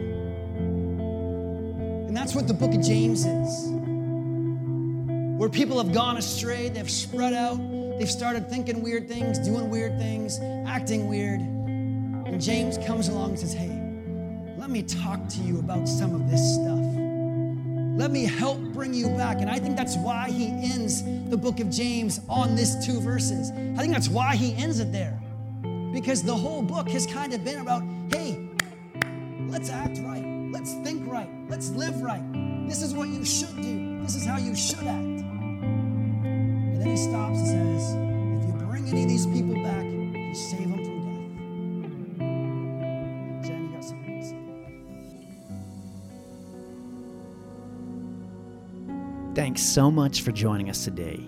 And 2.07 2.15
that's 2.15 2.35
what 2.35 2.47
the 2.47 2.53
book 2.53 2.75
of 2.75 2.81
James 2.83 3.25
is 3.25 3.71
where 5.39 5.49
people 5.49 5.83
have 5.83 5.91
gone 5.91 6.17
astray, 6.17 6.69
they've 6.69 6.91
spread 6.91 7.33
out, 7.33 7.57
they've 7.97 8.11
started 8.11 8.47
thinking 8.47 8.83
weird 8.83 9.07
things, 9.07 9.39
doing 9.39 9.71
weird 9.71 9.97
things, 9.97 10.39
acting 10.67 11.09
weird. 11.09 11.39
And 11.39 12.39
James 12.39 12.77
comes 12.85 13.07
along 13.07 13.31
and 13.31 13.39
says, 13.39 13.53
Hey, 13.53 13.71
let 14.57 14.69
me 14.69 14.83
talk 14.83 15.27
to 15.27 15.39
you 15.39 15.57
about 15.57 15.89
some 15.89 16.13
of 16.13 16.29
this 16.29 16.53
stuff. 16.53 16.85
Let 17.97 18.11
me 18.11 18.25
help 18.25 18.59
bring 18.73 18.93
you 18.93 19.07
back. 19.17 19.41
And 19.41 19.49
I 19.49 19.57
think 19.57 19.75
that's 19.75 19.97
why 19.97 20.29
he 20.29 20.49
ends 20.49 21.01
the 21.31 21.37
book 21.37 21.59
of 21.59 21.71
James 21.71 22.21
on 22.29 22.55
this 22.55 22.85
two 22.85 22.99
verses. 22.99 23.49
I 23.49 23.81
think 23.81 23.91
that's 23.91 24.07
why 24.07 24.35
he 24.35 24.55
ends 24.55 24.79
it 24.79 24.91
there. 24.91 25.19
Because 26.01 26.23
the 26.23 26.35
whole 26.35 26.63
book 26.63 26.89
has 26.89 27.05
kind 27.05 27.31
of 27.31 27.43
been 27.43 27.59
about, 27.59 27.83
hey, 28.11 28.49
let's 29.49 29.69
act 29.69 29.99
right, 29.99 30.25
let's 30.51 30.73
think 30.83 31.07
right, 31.07 31.29
let's 31.47 31.69
live 31.69 32.01
right. 32.01 32.23
This 32.67 32.81
is 32.81 32.95
what 32.95 33.09
you 33.09 33.23
should 33.23 33.55
do, 33.61 34.01
this 34.01 34.15
is 34.15 34.25
how 34.25 34.39
you 34.39 34.55
should 34.55 34.79
act. 34.79 34.89
And 34.89 36.81
then 36.81 36.87
he 36.87 36.97
stops 36.97 37.37
and 37.37 37.47
says, 37.47 37.93
if 37.93 38.47
you 38.47 38.53
bring 38.65 38.87
any 38.89 39.03
of 39.03 39.09
these 39.09 39.27
people 39.27 39.53
back, 39.63 39.85
you 39.85 40.33
save 40.33 40.69
them 40.71 40.83
from 40.83 40.99
death. 42.17 43.47
Jen, 43.47 43.67
you 43.67 43.73
got 43.75 43.83
something 43.83 44.21
to 44.21 44.25
say? 44.25 44.41
Thanks 49.35 49.61
so 49.61 49.91
much 49.91 50.23
for 50.23 50.31
joining 50.31 50.67
us 50.67 50.83
today. 50.83 51.27